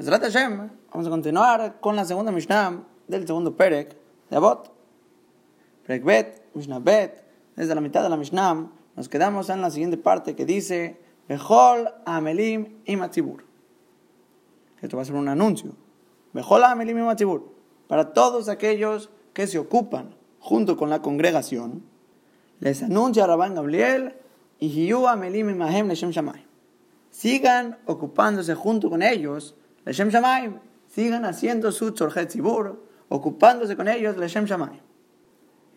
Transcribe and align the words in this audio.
Vamos 0.00 1.08
a 1.08 1.10
continuar 1.10 1.80
con 1.80 1.96
la 1.96 2.04
segunda 2.04 2.30
Mishnah 2.30 2.84
del 3.08 3.26
segundo 3.26 3.56
Perek 3.56 3.96
de 4.30 4.36
Abot. 4.36 4.70
Perek 5.84 6.04
Bet, 6.04 6.42
Mishnah 6.54 6.78
Bet, 6.78 7.24
desde 7.56 7.74
la 7.74 7.80
mitad 7.80 8.04
de 8.04 8.08
la 8.08 8.16
Mishnah 8.16 8.70
nos 8.94 9.08
quedamos 9.08 9.50
en 9.50 9.60
la 9.60 9.72
siguiente 9.72 9.96
parte 9.96 10.36
que 10.36 10.44
dice 10.44 11.00
Bechol 11.28 11.88
Amelim 12.06 12.76
y 12.84 12.94
Matzibur. 12.94 13.42
Esto 14.80 14.96
va 14.96 15.02
a 15.02 15.06
ser 15.06 15.16
un 15.16 15.26
anuncio. 15.26 15.72
Bechol 16.32 16.62
Amelim 16.62 16.98
y 16.98 17.02
Matzibur. 17.02 17.52
Para 17.88 18.12
todos 18.12 18.48
aquellos 18.48 19.10
que 19.32 19.48
se 19.48 19.58
ocupan 19.58 20.14
junto 20.38 20.76
con 20.76 20.90
la 20.90 21.02
congregación, 21.02 21.82
les 22.60 22.84
anuncia 22.84 23.26
Rabban 23.26 23.56
Gabriel 23.56 24.14
y 24.60 24.68
Hiyu 24.68 25.08
Amelim 25.08 25.50
y 25.50 25.54
Mahem 25.54 25.88
Leshem 25.88 26.12
sigan 27.10 27.78
ocupándose 27.86 28.54
junto 28.54 28.90
con 28.90 29.02
ellos, 29.02 29.56
Leshem 29.88 30.10
Shamayim, 30.10 30.58
sigan 30.86 31.24
haciendo 31.24 31.72
su 31.72 31.92
Tzorjet 31.92 32.30
Zibur, 32.30 32.78
ocupándose 33.08 33.74
con 33.74 33.88
ellos, 33.88 34.18
Leshem 34.18 34.44
Shamayim. 34.44 34.82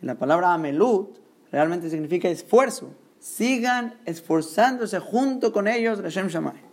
la 0.02 0.16
palabra 0.16 0.54
Amelut 0.54 1.18
realmente 1.50 1.90
significa 1.90 2.28
esfuerzo. 2.28 2.94
Sigan 3.20 4.02
esforzándose 4.06 5.00
junto 5.00 5.54
con 5.54 5.66
ellos, 5.66 6.00
Leshem 6.00 6.28
Shamayim. 6.28 6.66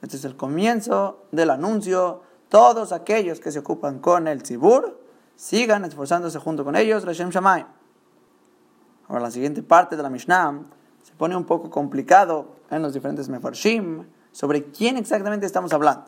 Este 0.00 0.16
es 0.16 0.24
el 0.24 0.34
comienzo 0.34 1.26
del 1.30 1.50
anuncio. 1.50 2.22
Todos 2.48 2.92
aquellos 2.92 3.38
que 3.38 3.52
se 3.52 3.58
ocupan 3.58 3.98
con 3.98 4.28
el 4.28 4.42
Tzibur, 4.42 4.98
sigan 5.36 5.84
esforzándose 5.84 6.38
junto 6.38 6.64
con 6.64 6.74
ellos, 6.74 7.04
Leshem 7.04 7.28
Shamayim. 7.28 7.66
Ahora 9.08 9.24
la 9.24 9.30
siguiente 9.30 9.62
parte 9.62 9.94
de 9.94 10.02
la 10.02 10.08
Mishnah 10.08 10.62
se 11.02 11.12
pone 11.12 11.36
un 11.36 11.44
poco 11.44 11.68
complicado 11.68 12.56
en 12.70 12.80
los 12.80 12.94
diferentes 12.94 13.28
mefarshim 13.28 14.06
sobre 14.38 14.66
quién 14.66 14.96
exactamente 14.96 15.46
estamos 15.46 15.72
hablando. 15.72 16.04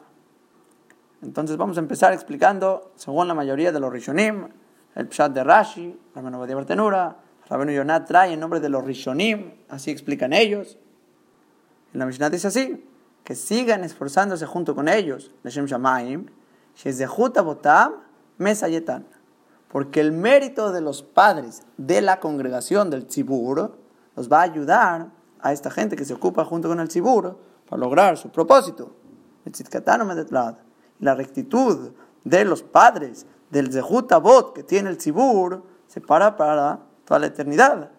Entonces 1.20 1.56
vamos 1.56 1.78
a 1.78 1.80
empezar 1.80 2.12
explicando, 2.12 2.92
según 2.94 3.26
la 3.26 3.34
mayoría 3.34 3.72
de 3.72 3.80
los 3.80 3.92
Rishonim, 3.92 4.46
el 4.94 5.08
Pshat 5.08 5.32
de 5.32 5.42
Rashi, 5.42 5.98
Rabenu 6.14 6.38
Badia 6.38 6.54
Bartenura, 6.54 7.16
Rabenu 7.48 7.72
Yonat 7.72 8.06
trae 8.06 8.34
en 8.34 8.38
nombre 8.38 8.60
de 8.60 8.68
los 8.68 8.84
Rishonim, 8.84 9.50
así 9.68 9.90
explican 9.90 10.32
ellos. 10.32 10.78
Y 11.92 11.98
la 11.98 12.06
Mishnah 12.06 12.30
dice 12.30 12.46
así, 12.46 12.88
que 13.24 13.34
sigan 13.34 13.82
esforzándose 13.82 14.46
junto 14.46 14.76
con 14.76 14.86
ellos, 14.86 15.32
Leshem 15.42 15.66
Shamaim, 15.66 16.26
Botam, 17.44 17.94
Mesayetan. 18.38 19.08
Porque 19.66 19.98
el 19.98 20.12
mérito 20.12 20.70
de 20.70 20.80
los 20.80 21.02
padres 21.02 21.62
de 21.78 22.00
la 22.00 22.20
congregación 22.20 22.90
del 22.90 23.06
Tzibur 23.06 23.76
los 24.14 24.30
va 24.30 24.38
a 24.38 24.42
ayudar 24.42 25.08
a 25.40 25.52
esta 25.52 25.72
gente 25.72 25.96
que 25.96 26.04
se 26.04 26.14
ocupa 26.14 26.44
junto 26.44 26.68
con 26.68 26.78
el 26.78 26.86
Tzibur 26.86 27.49
para 27.70 27.80
lograr 27.80 28.18
su 28.18 28.30
propósito. 28.30 28.92
La 30.98 31.14
rectitud 31.14 31.92
de 32.24 32.44
los 32.44 32.62
padres 32.62 33.26
del 33.50 33.72
Zehut 33.72 34.12
Abot 34.12 34.52
que 34.52 34.62
tiene 34.62 34.90
el 34.90 34.98
Tzibur 34.98 35.62
se 35.86 36.00
para 36.00 36.36
para 36.36 36.80
toda 37.04 37.20
la 37.20 37.26
eternidad. 37.26 37.90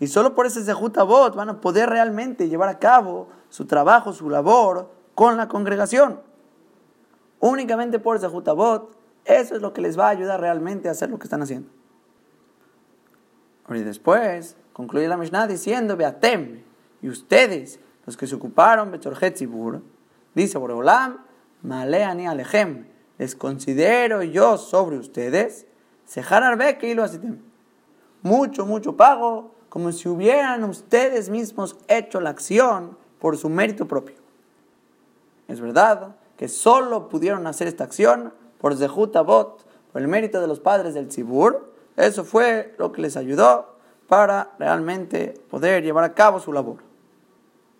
Y 0.00 0.06
solo 0.06 0.34
por 0.34 0.46
ese 0.46 0.62
Zehut 0.62 0.96
Abot 0.96 1.34
van 1.34 1.50
a 1.50 1.60
poder 1.60 1.90
realmente 1.90 2.48
llevar 2.48 2.68
a 2.68 2.78
cabo 2.78 3.28
su 3.48 3.66
trabajo, 3.66 4.12
su 4.12 4.30
labor 4.30 4.90
con 5.14 5.36
la 5.36 5.48
congregación. 5.48 6.20
Únicamente 7.40 7.98
por 7.98 8.18
Zehut 8.20 8.46
Abot, 8.48 8.96
eso 9.24 9.56
es 9.56 9.62
lo 9.62 9.72
que 9.72 9.80
les 9.80 9.98
va 9.98 10.06
a 10.06 10.10
ayudar 10.10 10.40
realmente 10.40 10.88
a 10.88 10.92
hacer 10.92 11.10
lo 11.10 11.18
que 11.18 11.24
están 11.24 11.42
haciendo. 11.42 11.68
Y 13.68 13.80
después, 13.80 14.56
concluye 14.72 15.08
la 15.08 15.16
Mishnah 15.16 15.46
diciendo, 15.46 15.96
Beatem, 15.96 16.62
y 17.00 17.08
ustedes, 17.08 17.80
los 18.06 18.16
que 18.16 18.26
se 18.26 18.34
ocuparon, 18.34 18.90
Betorjet 18.90 19.36
Zibur, 19.36 19.82
dice 20.34 20.58
Boreolam, 20.58 21.18
Maleani 21.62 22.26
Alejem, 22.26 22.86
les 23.18 23.34
considero 23.34 24.22
yo 24.22 24.58
sobre 24.58 24.98
ustedes, 24.98 25.66
Sejar 26.04 26.42
Arbe 26.42 26.76
que 26.78 26.94
lo 26.94 27.06
Mucho, 28.22 28.66
mucho 28.66 28.96
pago, 28.96 29.54
como 29.68 29.90
si 29.92 30.08
hubieran 30.08 30.64
ustedes 30.64 31.30
mismos 31.30 31.76
hecho 31.88 32.20
la 32.20 32.30
acción 32.30 32.96
por 33.18 33.36
su 33.36 33.48
mérito 33.48 33.88
propio. 33.88 34.16
Es 35.48 35.60
verdad 35.60 36.16
que 36.36 36.48
solo 36.48 37.08
pudieron 37.08 37.46
hacer 37.46 37.66
esta 37.68 37.84
acción 37.84 38.32
por 38.58 38.76
Zehut 38.76 39.14
Abot, 39.16 39.66
por 39.92 40.00
el 40.00 40.08
mérito 40.08 40.40
de 40.40 40.46
los 40.46 40.60
padres 40.60 40.94
del 40.94 41.08
Tzibur. 41.08 41.72
Eso 41.96 42.24
fue 42.24 42.74
lo 42.78 42.92
que 42.92 43.02
les 43.02 43.16
ayudó 43.16 43.76
para 44.08 44.52
realmente 44.58 45.34
poder 45.50 45.82
llevar 45.82 46.04
a 46.04 46.14
cabo 46.14 46.40
su 46.40 46.52
labor. 46.52 46.78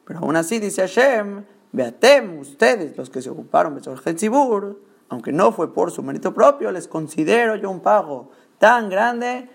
Pero 0.05 0.21
aún 0.21 0.37
así 0.37 0.59
dice 0.59 0.83
Hashem, 0.83 1.45
Beatem, 1.73 2.39
ustedes, 2.39 2.97
los 2.97 3.11
que 3.11 3.23
se 3.23 3.31
ocuparon 3.31 3.75
de 3.75 4.15
Tzibur, 4.15 4.81
aunque 5.09 5.33
no 5.33 5.53
fue 5.53 5.73
por 5.73 5.91
su 5.91 6.03
mérito 6.03 6.33
propio, 6.33 6.71
les 6.71 6.89
considero 6.89 7.57
yo 7.57 7.71
un 7.71 7.81
pago 7.81 8.31
tan 8.59 8.89
grande 8.89 9.51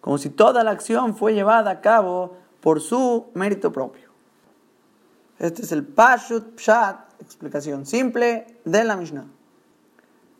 como 0.00 0.18
si 0.18 0.30
toda 0.30 0.64
la 0.64 0.70
acción 0.70 1.16
fue 1.16 1.34
llevada 1.34 1.70
a 1.70 1.80
cabo 1.80 2.36
por 2.60 2.80
su 2.80 3.26
mérito 3.34 3.72
propio. 3.72 4.08
Este 5.38 5.62
es 5.62 5.72
el 5.72 5.84
Pashut 5.84 6.56
Pshat, 6.56 7.20
explicación 7.20 7.86
simple 7.86 8.46
de 8.64 8.84
la 8.84 8.96
Mishnah. 8.96 9.26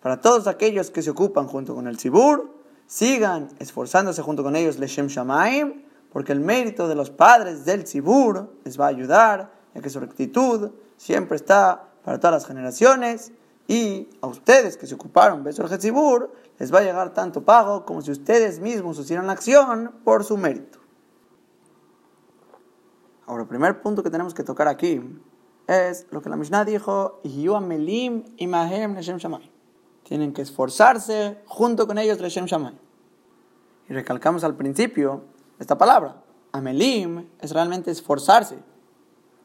Para 0.00 0.20
todos 0.20 0.46
aquellos 0.46 0.90
que 0.90 1.02
se 1.02 1.10
ocupan 1.10 1.46
junto 1.46 1.74
con 1.74 1.86
el 1.86 1.96
Tzibur, 1.96 2.54
sigan 2.86 3.48
esforzándose 3.58 4.22
junto 4.22 4.42
con 4.42 4.56
ellos 4.56 4.78
Leshem 4.78 5.08
Shamaim, 5.08 5.84
porque 6.12 6.32
el 6.32 6.40
mérito 6.40 6.88
de 6.88 6.94
los 6.94 7.10
padres 7.10 7.64
del 7.64 7.84
Tzibur 7.84 8.50
les 8.64 8.78
va 8.80 8.86
a 8.86 8.88
ayudar, 8.88 9.52
ya 9.74 9.80
que 9.80 9.90
su 9.90 10.00
rectitud 10.00 10.70
siempre 10.96 11.36
está 11.36 11.90
para 12.04 12.18
todas 12.18 12.42
las 12.42 12.46
generaciones, 12.46 13.32
y 13.66 14.08
a 14.22 14.26
ustedes 14.26 14.78
que 14.78 14.86
se 14.86 14.94
ocuparon 14.94 15.44
de 15.44 15.52
Tzibur, 15.52 16.32
les 16.58 16.72
va 16.72 16.78
a 16.78 16.82
llegar 16.82 17.12
tanto 17.12 17.44
pago 17.44 17.84
como 17.84 18.00
si 18.00 18.10
ustedes 18.10 18.60
mismos 18.60 18.98
hicieran 18.98 19.28
acción 19.28 19.92
por 20.04 20.24
su 20.24 20.38
mérito. 20.38 20.78
Ahora, 23.26 23.42
el 23.42 23.48
primer 23.48 23.82
punto 23.82 24.02
que 24.02 24.08
tenemos 24.08 24.32
que 24.32 24.42
tocar 24.42 24.68
aquí 24.68 25.02
es 25.66 26.06
lo 26.10 26.22
que 26.22 26.30
la 26.30 26.36
Mishnah 26.36 26.64
dijo, 26.64 27.20
tienen 30.02 30.32
que 30.32 30.40
esforzarse 30.40 31.38
junto 31.44 31.86
con 31.86 31.98
ellos. 31.98 32.18
Y 33.86 33.92
recalcamos 33.92 34.44
al 34.44 34.56
principio 34.56 35.24
esta 35.58 35.76
palabra. 35.76 36.22
Amelim 36.52 37.28
es 37.40 37.52
realmente 37.52 37.90
esforzarse. 37.90 38.58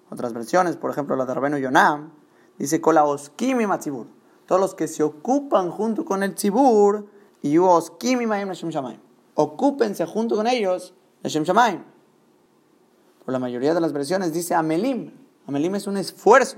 Otras 0.09 0.33
versiones, 0.33 0.77
por 0.77 0.91
ejemplo 0.91 1.15
la 1.15 1.25
de 1.25 1.33
Rabenu 1.33 1.57
Yonam, 1.57 2.11
dice. 2.57 2.79
Todos 2.79 4.61
los 4.61 4.75
que 4.75 4.87
se 4.87 5.03
ocupan 5.03 5.71
junto 5.71 6.05
con 6.05 6.23
el 6.23 6.35
Tzibur, 6.35 7.07
y. 7.41 7.57
Ocúpense 9.35 10.05
junto 10.05 10.35
con 10.35 10.47
ellos 10.47 10.93
Shammai. 11.23 11.83
Por 13.25 13.31
la 13.31 13.39
mayoría 13.39 13.73
de 13.73 13.81
las 13.81 13.93
versiones 13.93 14.33
dice 14.33 14.53
Amelim. 14.53 15.11
Amelim 15.47 15.75
es 15.75 15.87
un 15.87 15.97
esfuerzo. 15.97 16.57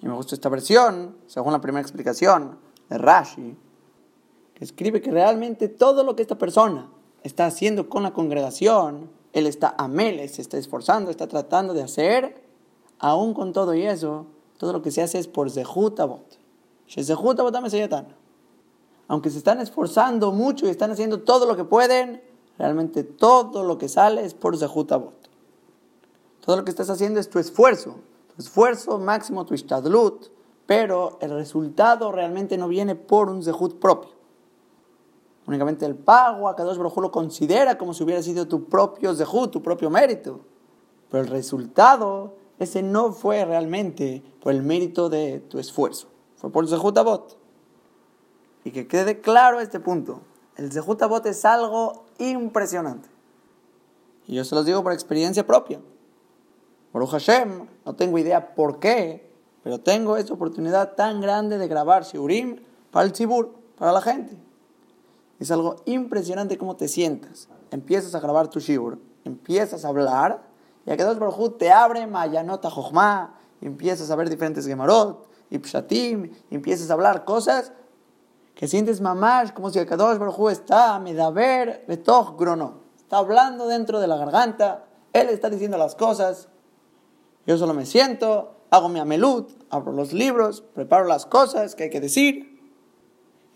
Y 0.00 0.06
me 0.06 0.14
gusta 0.14 0.34
esta 0.34 0.48
versión, 0.48 1.16
según 1.26 1.52
la 1.52 1.60
primera 1.60 1.82
explicación 1.82 2.58
de 2.88 2.98
Rashi, 2.98 3.56
que 4.54 4.64
escribe 4.64 5.00
que 5.00 5.10
realmente 5.10 5.68
todo 5.68 6.04
lo 6.04 6.14
que 6.14 6.22
esta 6.22 6.38
persona 6.38 6.88
está 7.22 7.46
haciendo 7.46 7.88
con 7.88 8.02
la 8.02 8.12
congregación, 8.12 9.10
él 9.32 9.46
está 9.46 9.74
amel, 9.78 10.28
se 10.28 10.42
está 10.42 10.56
esforzando, 10.58 11.10
está 11.10 11.26
tratando 11.26 11.74
de 11.74 11.82
hacer, 11.82 12.42
aún 12.98 13.34
con 13.34 13.52
todo 13.52 13.74
y 13.74 13.86
eso, 13.86 14.26
todo 14.56 14.72
lo 14.72 14.82
que 14.82 14.90
se 14.90 15.02
hace 15.02 15.18
es 15.18 15.28
por 15.28 15.50
Zehut 15.50 15.98
Abot. 16.00 16.38
Aunque 19.08 19.30
se 19.30 19.38
están 19.38 19.60
esforzando 19.60 20.32
mucho 20.32 20.66
y 20.66 20.70
están 20.70 20.90
haciendo 20.90 21.22
todo 21.22 21.46
lo 21.46 21.56
que 21.56 21.64
pueden, 21.64 22.22
realmente 22.58 23.04
todo 23.04 23.62
lo 23.62 23.78
que 23.78 23.88
sale 23.88 24.24
es 24.24 24.34
por 24.34 24.56
Zehut 24.56 24.90
Abot. 24.92 25.28
Todo 26.44 26.56
lo 26.56 26.64
que 26.64 26.70
estás 26.70 26.88
haciendo 26.88 27.20
es 27.20 27.28
tu 27.28 27.38
esfuerzo, 27.38 27.96
esfuerzo 28.38 28.98
máximo, 28.98 29.44
tu 29.44 29.54
istadlut, 29.54 30.28
pero 30.64 31.18
el 31.20 31.30
resultado 31.30 32.12
realmente 32.12 32.56
no 32.56 32.68
viene 32.68 32.94
por 32.94 33.28
un 33.28 33.42
zehut 33.42 33.78
propio. 33.78 34.10
Únicamente 35.48 35.86
el 35.86 35.96
pago 35.96 36.46
a 36.46 36.54
Kadosh 36.54 36.76
Baruj 36.76 36.98
lo 36.98 37.10
considera 37.10 37.78
como 37.78 37.94
si 37.94 38.04
hubiera 38.04 38.22
sido 38.22 38.46
tu 38.46 38.66
propio 38.66 39.14
zehut, 39.14 39.50
tu 39.50 39.62
propio 39.62 39.88
mérito. 39.88 40.40
Pero 41.10 41.24
el 41.24 41.30
resultado, 41.30 42.34
ese 42.58 42.82
no 42.82 43.12
fue 43.12 43.46
realmente 43.46 44.22
por 44.42 44.52
el 44.52 44.62
mérito 44.62 45.08
de 45.08 45.40
tu 45.40 45.58
esfuerzo. 45.58 46.08
Fue 46.36 46.52
por 46.52 46.64
el 46.64 46.68
zehut 46.68 46.98
abot. 46.98 47.38
Y 48.62 48.72
que 48.72 48.86
quede 48.86 49.22
claro 49.22 49.58
este 49.60 49.80
punto. 49.80 50.20
El 50.54 50.70
zehut 50.70 51.00
abot 51.00 51.24
es 51.24 51.42
algo 51.46 52.04
impresionante. 52.18 53.08
Y 54.26 54.34
yo 54.34 54.44
se 54.44 54.54
los 54.54 54.66
digo 54.66 54.82
por 54.82 54.92
experiencia 54.92 55.46
propia. 55.46 55.80
Baruch 56.92 57.08
Hashem, 57.08 57.66
no 57.86 57.94
tengo 57.94 58.18
idea 58.18 58.54
por 58.54 58.80
qué, 58.80 59.32
pero 59.62 59.80
tengo 59.80 60.18
esta 60.18 60.34
oportunidad 60.34 60.94
tan 60.94 61.22
grande 61.22 61.56
de 61.56 61.68
grabar 61.68 62.04
Shiurim 62.04 62.60
para 62.90 63.06
el 63.06 63.12
Tzibur, 63.12 63.54
para 63.78 63.92
la 63.92 64.02
gente. 64.02 64.47
Es 65.38 65.50
algo 65.50 65.76
impresionante 65.84 66.58
cómo 66.58 66.76
te 66.76 66.88
sientas. 66.88 67.48
Empiezas 67.70 68.14
a 68.14 68.20
grabar 68.20 68.48
tu 68.48 68.60
Shiur, 68.60 68.98
empiezas 69.24 69.84
a 69.84 69.88
hablar, 69.88 70.48
y 70.88 70.90
a 70.90 70.96
que 70.96 71.04
Baruch 71.04 71.58
te 71.58 71.70
abre 71.70 72.06
Mayanota 72.06 72.70
Jochma 72.70 73.34
y 73.60 73.66
empiezas 73.66 74.10
a 74.10 74.16
ver 74.16 74.30
diferentes 74.30 74.66
gemarot 74.66 75.28
y 75.50 75.58
pshatim, 75.58 76.32
empiezas 76.50 76.88
a 76.90 76.94
hablar 76.94 77.26
cosas 77.26 77.72
que 78.54 78.66
sientes 78.66 79.00
mamash 79.02 79.52
como 79.52 79.70
si 79.70 79.78
el 79.78 79.86
Kadosh 79.86 80.18
Baruj 80.18 80.50
está 80.50 80.98
medaber 80.98 81.84
betoch 81.86 82.38
grono. 82.38 82.80
Está 82.96 83.18
hablando 83.18 83.66
dentro 83.66 84.00
de 84.00 84.06
la 84.06 84.16
garganta, 84.16 84.86
él 85.12 85.28
está 85.28 85.50
diciendo 85.50 85.76
las 85.76 85.94
cosas. 85.94 86.48
Yo 87.46 87.58
solo 87.58 87.74
me 87.74 87.84
siento, 87.84 88.56
hago 88.70 88.88
mi 88.88 88.98
amelut, 88.98 89.50
abro 89.70 89.92
los 89.92 90.14
libros, 90.14 90.62
preparo 90.74 91.04
las 91.04 91.26
cosas 91.26 91.74
que 91.74 91.84
hay 91.84 91.90
que 91.90 92.00
decir. 92.00 92.57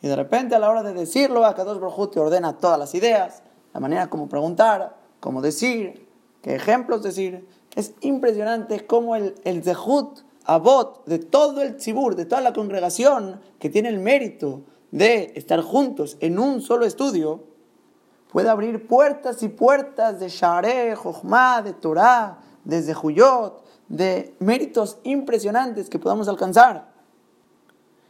Y 0.03 0.09
de 0.09 0.17
repente 0.17 0.57
a 0.57 0.59
la 0.59 0.69
hora 0.69 0.83
de 0.83 0.93
decirlo, 0.93 1.47
Akadosh 1.47 1.79
Baruj 1.79 2.11
te 2.11 2.21
ordena 2.21 2.59
todas 2.59 2.79
las 2.79 2.95
ideas, 2.95 3.43
la 3.73 3.79
manera 3.79 4.11
como 4.11 4.29
preguntar, 4.29 4.97
cómo 5.21 5.41
decir, 5.41 6.09
qué 6.43 6.57
ejemplos 6.57 7.05
decir. 7.05 7.49
Es 7.77 7.95
impresionante 8.01 8.85
cómo 8.85 9.15
el, 9.15 9.37
el 9.45 9.63
Zehut 9.63 10.21
Abot 10.45 11.07
de 11.07 11.21
todo 11.21 11.63
el 11.63 11.77
Tzibur, 11.77 12.17
de 12.17 12.27
toda 12.27 12.41
la 12.41 12.53
congregación 12.53 13.41
que 13.61 13.71
tiene 13.71 13.91
el 13.91 14.01
mérito 14.01 14.63
de 14.91 15.33
estar 15.37 15.63
juntos 15.63 16.17
en 16.19 16.41
un 16.41 16.61
solo 16.61 16.85
estudio, 16.85 17.45
puede 18.29 18.51
abrir 18.51 18.89
puertas 18.89 19.43
y 19.45 19.49
puertas 19.49 20.19
de 20.19 20.29
Shareh, 20.29 20.97
Jochma, 20.97 21.63
de 21.63 21.75
Torah, 21.75 22.41
desde 22.65 22.93
Huyot, 22.95 23.63
de 23.89 24.35
méritos 24.41 24.99
impresionantes 25.05 25.89
que 25.89 26.01
podamos 26.01 26.27
alcanzar. 26.27 26.91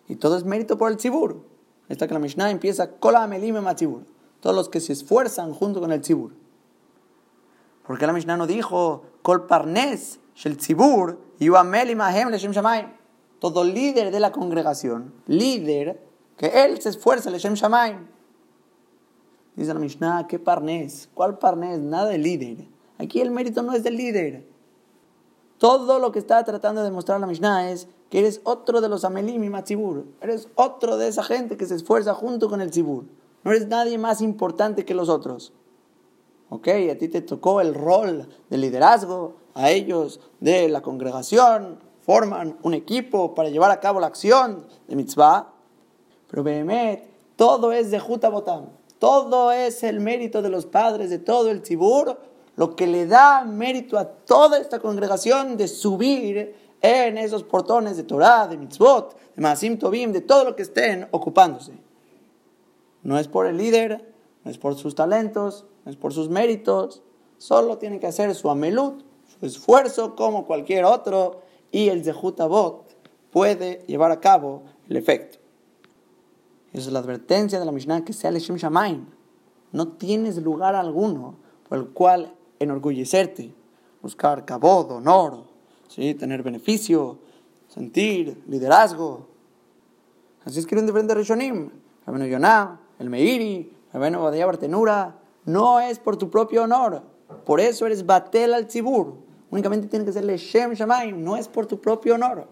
Y 0.08 0.16
todo 0.16 0.38
es 0.38 0.44
mérito 0.44 0.78
por 0.78 0.90
el 0.90 0.96
Tzibur. 0.96 1.51
Esta 1.92 2.08
que 2.08 2.14
la 2.14 2.20
Mishnah 2.20 2.50
empieza, 2.50 2.92
Kola 2.92 3.26
Melime 3.26 3.60
Matzibur. 3.60 4.06
Todos 4.40 4.56
los 4.56 4.70
que 4.70 4.80
se 4.80 4.94
esfuerzan 4.94 5.52
junto 5.52 5.78
con 5.78 5.92
el 5.92 6.00
Tzibur. 6.00 6.32
¿Por 7.86 7.98
qué 7.98 8.06
la 8.06 8.14
Mishnah 8.14 8.38
no 8.38 8.46
dijo, 8.46 9.02
Kol 9.20 9.46
Parnes, 9.46 10.18
Shel 10.34 10.56
Tzibur, 10.56 11.18
todo 13.38 13.64
líder 13.64 14.10
de 14.10 14.20
la 14.20 14.32
congregación, 14.32 15.12
líder, 15.26 16.02
que 16.38 16.64
él 16.64 16.80
se 16.80 16.88
esfuerza, 16.88 17.28
Leshem 17.28 17.52
Shamayim. 17.52 18.06
Dice 19.54 19.74
la 19.74 19.80
Mishnah, 19.80 20.26
¿qué 20.26 20.38
parnés? 20.38 21.10
¿Cuál 21.12 21.36
parnés? 21.36 21.78
Nada 21.78 22.06
de 22.06 22.16
líder. 22.16 22.68
Aquí 22.96 23.20
el 23.20 23.30
mérito 23.30 23.62
no 23.62 23.74
es 23.74 23.82
del 23.82 23.98
líder. 23.98 24.46
Todo 25.58 25.98
lo 25.98 26.10
que 26.10 26.20
está 26.20 26.42
tratando 26.42 26.80
de 26.80 26.88
demostrar 26.88 27.20
la 27.20 27.26
Mishnah 27.26 27.70
es 27.70 27.86
que 28.12 28.18
eres 28.18 28.42
otro 28.44 28.82
de 28.82 28.90
los 28.90 29.06
Amelim 29.06 29.42
y 29.42 29.48
Matzibur. 29.48 30.04
Eres 30.20 30.46
otro 30.54 30.98
de 30.98 31.08
esa 31.08 31.22
gente 31.22 31.56
que 31.56 31.64
se 31.64 31.76
esfuerza 31.76 32.12
junto 32.12 32.50
con 32.50 32.60
el 32.60 32.70
Tzibur. 32.70 33.04
No 33.42 33.52
eres 33.52 33.68
nadie 33.68 33.96
más 33.96 34.20
importante 34.20 34.84
que 34.84 34.92
los 34.92 35.08
otros. 35.08 35.54
Ok, 36.50 36.68
a 36.92 36.98
ti 36.98 37.08
te 37.08 37.22
tocó 37.22 37.62
el 37.62 37.72
rol 37.72 38.28
de 38.50 38.58
liderazgo, 38.58 39.36
a 39.54 39.70
ellos 39.70 40.20
de 40.40 40.68
la 40.68 40.82
congregación, 40.82 41.78
forman 42.02 42.58
un 42.62 42.74
equipo 42.74 43.34
para 43.34 43.48
llevar 43.48 43.70
a 43.70 43.80
cabo 43.80 43.98
la 43.98 44.08
acción 44.08 44.66
de 44.88 44.94
mitzvah. 44.94 45.50
Pero 46.28 46.42
Behemet, 46.42 47.08
todo 47.36 47.72
es 47.72 47.90
de 47.90 47.98
Jutabotam, 47.98 48.66
todo 48.98 49.52
es 49.52 49.82
el 49.84 50.00
mérito 50.00 50.42
de 50.42 50.50
los 50.50 50.66
padres 50.66 51.08
de 51.08 51.18
todo 51.18 51.50
el 51.50 51.62
Tzibur, 51.62 52.18
lo 52.56 52.76
que 52.76 52.86
le 52.86 53.06
da 53.06 53.46
mérito 53.46 53.98
a 53.98 54.04
toda 54.04 54.58
esta 54.58 54.80
congregación 54.80 55.56
de 55.56 55.66
subir 55.66 56.60
en 56.82 57.16
esos 57.16 57.44
portones 57.44 57.96
de 57.96 58.02
Torah, 58.02 58.48
de 58.48 58.58
mitzvot, 58.58 59.16
de 59.36 59.40
Masim 59.40 59.78
Tobim, 59.78 60.12
de 60.12 60.20
todo 60.20 60.44
lo 60.44 60.56
que 60.56 60.62
estén 60.62 61.08
ocupándose. 61.12 61.72
No 63.02 63.18
es 63.18 63.28
por 63.28 63.46
el 63.46 63.56
líder, 63.56 64.12
no 64.44 64.50
es 64.50 64.58
por 64.58 64.74
sus 64.74 64.94
talentos, 64.94 65.64
no 65.84 65.90
es 65.90 65.96
por 65.96 66.12
sus 66.12 66.28
méritos, 66.28 67.02
solo 67.38 67.78
tiene 67.78 68.00
que 68.00 68.08
hacer 68.08 68.34
su 68.34 68.50
amelut, 68.50 69.04
esfuerzo 69.40 70.14
como 70.16 70.46
cualquier 70.46 70.84
otro 70.84 71.42
y 71.70 71.88
el 71.88 72.04
Zehut 72.04 72.40
puede 73.30 73.84
llevar 73.86 74.10
a 74.12 74.20
cabo 74.20 74.62
el 74.88 74.96
efecto. 74.96 75.38
Esa 76.72 76.86
es 76.86 76.92
la 76.92 77.00
advertencia 77.00 77.58
de 77.58 77.64
la 77.64 77.72
Mishnah 77.72 78.04
que 78.04 78.12
sea 78.12 78.30
Leshem 78.30 78.56
Shamaim. 78.56 79.06
No 79.72 79.88
tienes 79.88 80.36
lugar 80.38 80.74
alguno 80.74 81.36
por 81.68 81.78
el 81.78 81.88
cual 81.88 82.34
enorgullecerte, 82.58 83.54
buscar 84.00 84.44
cabod, 84.44 84.90
honor, 84.90 85.51
¿sí? 85.94 86.14
tener 86.14 86.42
beneficio, 86.42 87.18
sentir 87.68 88.42
liderazgo. 88.48 89.28
Así 90.44 90.58
escriben 90.58 90.86
diferentes 90.86 91.16
Rishonim. 91.16 91.70
Rabenu 92.06 92.26
Yonah, 92.26 92.80
el 92.98 93.10
Meiri, 93.10 93.72
Rabenu 93.92 94.20
Badaya 94.20 94.46
Bartenura. 94.46 95.18
No 95.44 95.80
es 95.80 95.98
por 95.98 96.16
tu 96.16 96.30
propio 96.30 96.64
honor. 96.64 97.02
Por 97.44 97.60
eso 97.60 97.86
eres 97.86 98.04
Batel 98.06 98.54
al 98.54 98.66
Tzibur. 98.66 99.14
Únicamente 99.50 99.86
tiene 99.86 100.04
que 100.04 100.12
serle 100.12 100.36
Shem 100.38 100.72
Shamaim, 100.72 101.22
no 101.22 101.36
es 101.36 101.46
por 101.46 101.66
tu 101.66 101.80
propio 101.80 102.14
honor. 102.14 102.48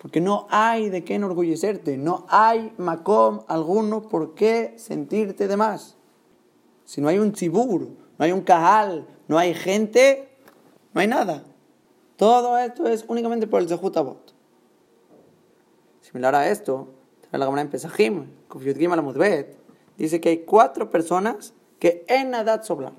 Porque 0.00 0.20
no 0.20 0.46
hay 0.50 0.90
de 0.90 1.04
qué 1.04 1.14
enorgullecerte, 1.14 1.96
no 1.96 2.26
hay 2.28 2.72
Makom 2.76 3.42
alguno 3.48 4.02
por 4.02 4.34
qué 4.34 4.74
sentirte 4.76 5.48
de 5.48 5.56
más. 5.56 5.96
Si 6.84 7.00
no 7.00 7.08
hay 7.08 7.18
un 7.18 7.32
tzibur, 7.32 7.82
no 8.18 8.24
hay 8.24 8.32
un 8.32 8.42
kahal, 8.42 9.06
no 9.28 9.38
hay 9.38 9.54
gente, 9.54 10.28
no 10.92 11.00
hay 11.00 11.06
nada. 11.06 11.44
Todo 12.22 12.56
esto 12.56 12.86
es 12.86 13.04
únicamente 13.08 13.48
por 13.48 13.60
el 13.60 13.68
Zehut 13.68 13.96
Abot. 13.96 14.32
Similar 16.02 16.36
a 16.36 16.50
esto, 16.50 16.94
la 17.32 17.44
Gamara 17.44 17.62
en 17.62 17.68
Pesachim, 17.68 18.26
dice 19.98 20.20
que 20.20 20.28
hay 20.28 20.38
cuatro 20.44 20.88
personas 20.88 21.52
que 21.80 22.04
en 22.06 22.32
Adat 22.32 22.62
soblan. 22.62 22.94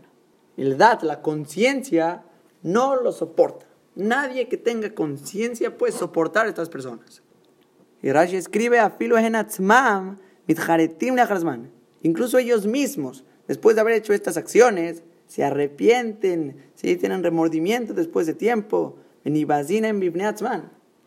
El 0.58 0.78
Dat, 0.78 1.04
la 1.04 1.22
conciencia, 1.22 2.25
no 2.64 2.98
lo 2.98 3.14
soporta. 3.14 3.66
Nadie 3.96 4.50
que 4.50 4.58
tenga 4.58 4.94
conciencia 4.94 5.78
puede 5.78 5.94
soportar 5.94 6.48
a 6.48 6.50
estas 6.50 6.68
personas. 6.68 7.24
Y 8.02 8.12
Rashi 8.12 8.36
escribe 8.36 8.80
a 8.80 8.90
Filo 8.90 9.16
Incluso 12.02 12.38
ellos 12.40 12.68
mismos, 12.68 13.24
después 13.48 13.76
de 13.76 13.81
haber 13.81 13.94
hecho 13.94 14.12
estas 14.12 14.36
acciones, 14.36 15.04
se 15.28 15.46
arrepienten, 15.46 16.58
¿sí? 16.76 16.98
tienen 16.98 17.24
remordimiento 17.24 17.94
después 17.94 18.28
de 18.28 18.34
tiempo. 18.34 18.98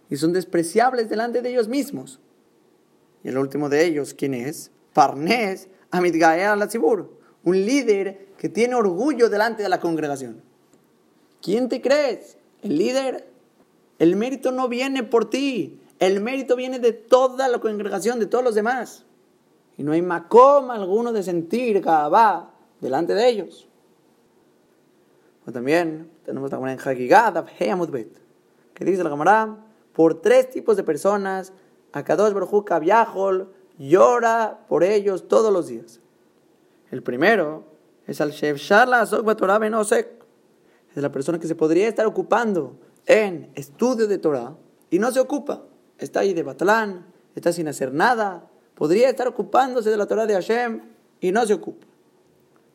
Y 0.08 0.16
son 0.16 0.32
despreciables 0.32 1.08
delante 1.08 1.42
de 1.42 1.50
ellos 1.50 1.68
mismos. 1.68 2.20
Y 3.22 3.28
el 3.28 3.38
último 3.38 3.68
de 3.68 3.84
ellos, 3.84 4.14
¿quién 4.14 4.34
es? 4.34 4.70
Parnes 4.92 5.68
la 5.90 6.68
un 7.44 7.64
líder 7.64 8.28
que 8.38 8.48
tiene 8.48 8.74
orgullo 8.74 9.28
delante 9.28 9.62
de 9.62 9.68
la 9.68 9.80
congregación. 9.80 10.42
¿Quién 11.40 11.68
te 11.68 11.80
crees? 11.80 12.38
¿El 12.62 12.76
líder? 12.76 13.28
El 13.98 14.16
mérito 14.16 14.52
no 14.52 14.68
viene 14.68 15.02
por 15.04 15.30
ti. 15.30 15.80
El 15.98 16.20
mérito 16.20 16.56
viene 16.56 16.78
de 16.78 16.92
toda 16.92 17.48
la 17.48 17.60
congregación, 17.60 18.18
de 18.18 18.26
todos 18.26 18.44
los 18.44 18.54
demás. 18.54 19.04
Y 19.78 19.82
no 19.82 19.92
hay 19.92 20.02
macoma 20.02 20.74
alguno 20.74 21.12
de 21.12 21.22
sentir 21.22 21.80
Gabá 21.80 22.52
delante 22.80 23.14
de 23.14 23.28
ellos. 23.28 23.65
O 25.46 25.52
también 25.52 26.10
tenemos 26.24 26.50
la 26.50 26.72
en 26.72 26.78
Hagigad, 26.78 27.44
que 28.74 28.84
dice 28.84 29.04
la 29.04 29.10
camarada, 29.10 29.56
por 29.92 30.20
tres 30.20 30.50
tipos 30.50 30.76
de 30.76 30.82
personas, 30.82 31.52
Akadosh 31.92 32.32
Baruj 32.32 32.64
Viajol 32.80 33.52
llora 33.78 34.58
por 34.68 34.82
ellos 34.82 35.28
todos 35.28 35.52
los 35.52 35.68
días. 35.68 36.00
El 36.90 37.02
primero 37.02 37.64
es 38.06 38.20
al 38.20 38.30
Shev 38.30 38.56
Sharla 38.56 39.00
Azok 39.00 39.36
Torah 39.36 39.58
Benosek, 39.58 40.08
es 40.94 41.02
la 41.02 41.12
persona 41.12 41.38
que 41.38 41.46
se 41.46 41.54
podría 41.54 41.88
estar 41.88 42.06
ocupando 42.06 42.78
en 43.04 43.50
estudio 43.54 44.06
de 44.06 44.18
Torah 44.18 44.54
y 44.90 44.98
no 44.98 45.12
se 45.12 45.20
ocupa. 45.20 45.62
Está 45.98 46.20
ahí 46.20 46.34
de 46.34 46.42
Batlán, 46.42 47.06
está 47.34 47.52
sin 47.52 47.68
hacer 47.68 47.92
nada. 47.92 48.48
Podría 48.74 49.10
estar 49.10 49.28
ocupándose 49.28 49.90
de 49.90 49.96
la 49.96 50.06
Torah 50.06 50.26
de 50.26 50.34
Hashem 50.34 50.80
y 51.20 51.32
no 51.32 51.46
se 51.46 51.54
ocupa. 51.54 51.86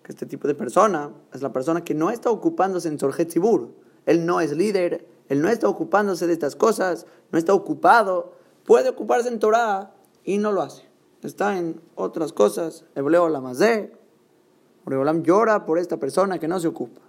Que 0.04 0.12
este 0.12 0.26
tipo 0.26 0.48
de 0.48 0.56
persona 0.56 1.12
es 1.34 1.42
la 1.42 1.54
persona 1.54 1.84
que 1.84 1.94
no 1.94 2.10
está 2.10 2.30
ocupándose 2.30 2.88
en 2.88 2.98
Zibur. 3.32 3.70
Él 4.06 4.26
no 4.26 4.42
es 4.42 4.52
líder, 4.56 5.08
él 5.30 5.42
no 5.42 5.50
está 5.50 5.70
ocupándose 5.70 6.28
de 6.28 6.34
estas 6.34 6.56
cosas, 6.56 7.06
no 7.32 7.38
está 7.38 7.54
ocupado. 7.54 8.34
Puede 8.66 8.90
ocuparse 8.90 9.30
en 9.30 9.40
Torah 9.40 9.94
y 10.24 10.38
no 10.38 10.52
lo 10.52 10.62
hace. 10.62 10.84
Está 11.22 11.58
en 11.58 11.80
otras 11.96 12.34
cosas. 12.34 12.86
Ebleo 12.96 13.30
la 13.30 13.42
mazé. 13.42 13.94
llora 15.24 15.66
por 15.66 15.78
esta 15.78 15.98
persona 15.98 16.40
que 16.40 16.48
no 16.48 16.60
se 16.60 16.68
ocupa. 16.68 17.02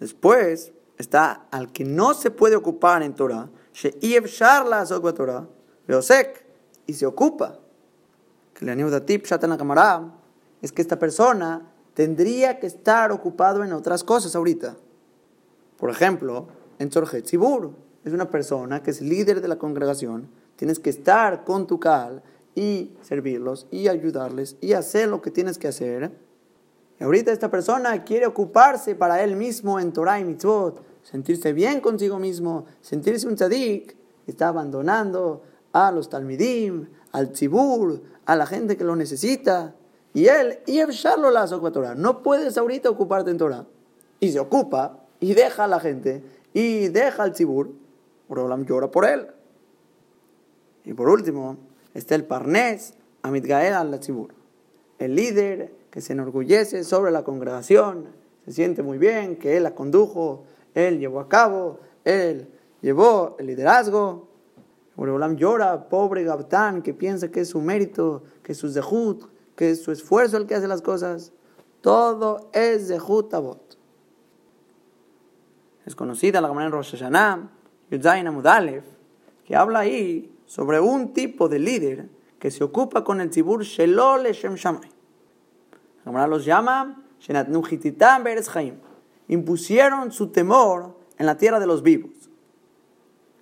Después 0.00 0.72
está 0.98 1.46
al 1.50 1.70
que 1.72 1.84
no 1.84 2.14
se 2.14 2.30
puede 2.30 2.56
ocupar 2.56 3.02
en 3.02 3.14
Torah, 3.14 3.48
Torah, 5.14 5.46
y 6.86 6.94
se 6.94 7.06
ocupa. 7.06 7.58
Que 8.54 8.64
le 8.64 8.72
animo 8.72 9.02
tip 9.02 9.26
la 9.30 9.56
es 10.62 10.72
que 10.72 10.80
esta 10.80 10.98
persona 10.98 11.70
tendría 11.94 12.58
que 12.58 12.66
estar 12.66 13.12
ocupado 13.12 13.62
en 13.64 13.72
otras 13.72 14.04
cosas 14.04 14.34
ahorita. 14.34 14.76
Por 15.76 15.90
ejemplo, 15.90 16.48
en 16.78 16.90
Sorjet 16.90 17.26
Sibur, 17.26 17.72
es 18.04 18.12
una 18.12 18.30
persona 18.30 18.82
que 18.82 18.90
es 18.90 19.02
líder 19.02 19.40
de 19.40 19.48
la 19.48 19.58
congregación, 19.58 20.28
tienes 20.56 20.78
que 20.78 20.90
estar 20.90 21.44
con 21.44 21.66
tu 21.66 21.78
cal 21.78 22.22
y 22.54 22.96
servirlos 23.02 23.66
y 23.70 23.88
ayudarles 23.88 24.56
y 24.60 24.72
hacer 24.72 25.08
lo 25.08 25.20
que 25.20 25.30
tienes 25.30 25.58
que 25.58 25.68
hacer 25.68 26.12
ahorita 27.02 27.32
esta 27.32 27.50
persona 27.50 28.04
quiere 28.04 28.26
ocuparse 28.26 28.94
para 28.94 29.22
él 29.22 29.36
mismo 29.36 29.80
en 29.80 29.92
Torah 29.92 30.20
y 30.20 30.24
Mitzvot, 30.24 30.82
sentirse 31.02 31.52
bien 31.52 31.80
consigo 31.80 32.18
mismo, 32.18 32.66
sentirse 32.80 33.26
un 33.26 33.34
tzadik, 33.34 33.96
está 34.26 34.48
abandonando 34.48 35.42
a 35.72 35.90
los 35.90 36.08
talmidim, 36.08 36.88
al 37.12 37.32
tzibur, 37.32 38.02
a 38.24 38.36
la 38.36 38.46
gente 38.46 38.76
que 38.76 38.84
lo 38.84 38.94
necesita. 38.94 39.74
Y 40.14 40.26
él, 40.26 40.58
y 40.66 40.78
la 40.78 41.94
no 41.96 42.22
puedes 42.22 42.58
ahorita 42.58 42.90
ocuparte 42.90 43.30
en 43.30 43.38
Torah. 43.38 43.66
Y 44.20 44.30
se 44.30 44.40
ocupa, 44.40 44.98
y 45.20 45.34
deja 45.34 45.64
a 45.64 45.68
la 45.68 45.80
gente, 45.80 46.22
y 46.52 46.88
deja 46.88 47.22
al 47.22 47.32
tzibur. 47.32 47.70
Borolam 48.28 48.64
llora 48.66 48.90
por 48.90 49.04
él. 49.04 49.28
Y 50.84 50.92
por 50.94 51.08
último, 51.08 51.56
está 51.94 52.14
el 52.14 52.24
parnés, 52.24 52.94
Gael 53.22 53.74
al 53.74 54.00
tzibur. 54.00 54.34
El 54.98 55.14
líder 55.14 55.72
que 55.90 56.00
se 56.00 56.12
enorgullece 56.12 56.84
sobre 56.84 57.10
la 57.10 57.22
congregación, 57.22 58.06
se 58.44 58.52
siente 58.52 58.82
muy 58.82 58.98
bien, 58.98 59.36
que 59.36 59.56
él 59.56 59.62
la 59.62 59.74
condujo, 59.74 60.44
él 60.74 60.98
llevó 60.98 61.20
a 61.20 61.28
cabo, 61.28 61.78
él 62.04 62.48
llevó 62.80 63.36
el 63.38 63.46
liderazgo. 63.46 64.28
Boreolam 64.96 65.36
llora, 65.36 65.88
pobre 65.88 66.24
Gabtán, 66.24 66.82
que 66.82 66.92
piensa 66.92 67.30
que 67.30 67.40
es 67.40 67.48
su 67.48 67.60
mérito, 67.60 68.22
que 68.42 68.52
es 68.52 68.58
su 68.58 68.70
zehut, 68.70 69.31
que 69.56 69.70
es 69.70 69.82
su 69.82 69.92
esfuerzo 69.92 70.36
el 70.36 70.46
que 70.46 70.54
hace 70.54 70.68
las 70.68 70.82
cosas. 70.82 71.32
Todo 71.80 72.50
es 72.52 72.88
zehut 72.88 73.32
abot. 73.34 73.76
Es 75.84 75.96
conocida 75.96 76.40
la 76.40 76.48
manera 76.48 76.66
en 76.66 76.72
Rosh 76.72 76.92
Hashanah, 76.92 77.50
Yudzayin 77.90 78.26
Amudalef, 78.26 78.84
que 79.44 79.56
habla 79.56 79.80
ahí 79.80 80.32
sobre 80.46 80.80
un 80.80 81.12
tipo 81.12 81.48
de 81.48 81.58
líder 81.58 82.08
que 82.38 82.50
se 82.50 82.62
ocupa 82.62 83.04
con 83.04 83.20
el 83.20 83.30
tzibur 83.30 83.62
Shelol 83.62 84.24
Shem 84.24 84.54
Shamay. 84.54 84.90
La 86.04 86.26
los 86.26 86.44
llama 86.44 87.04
Shenatnu 87.20 87.62
Hititam 87.68 88.24
Beres 88.24 88.50
impusieron 89.28 90.10
su 90.12 90.28
temor 90.28 90.96
en 91.18 91.26
la 91.26 91.36
tierra 91.36 91.60
de 91.60 91.66
los 91.66 91.82
vivos. 91.82 92.10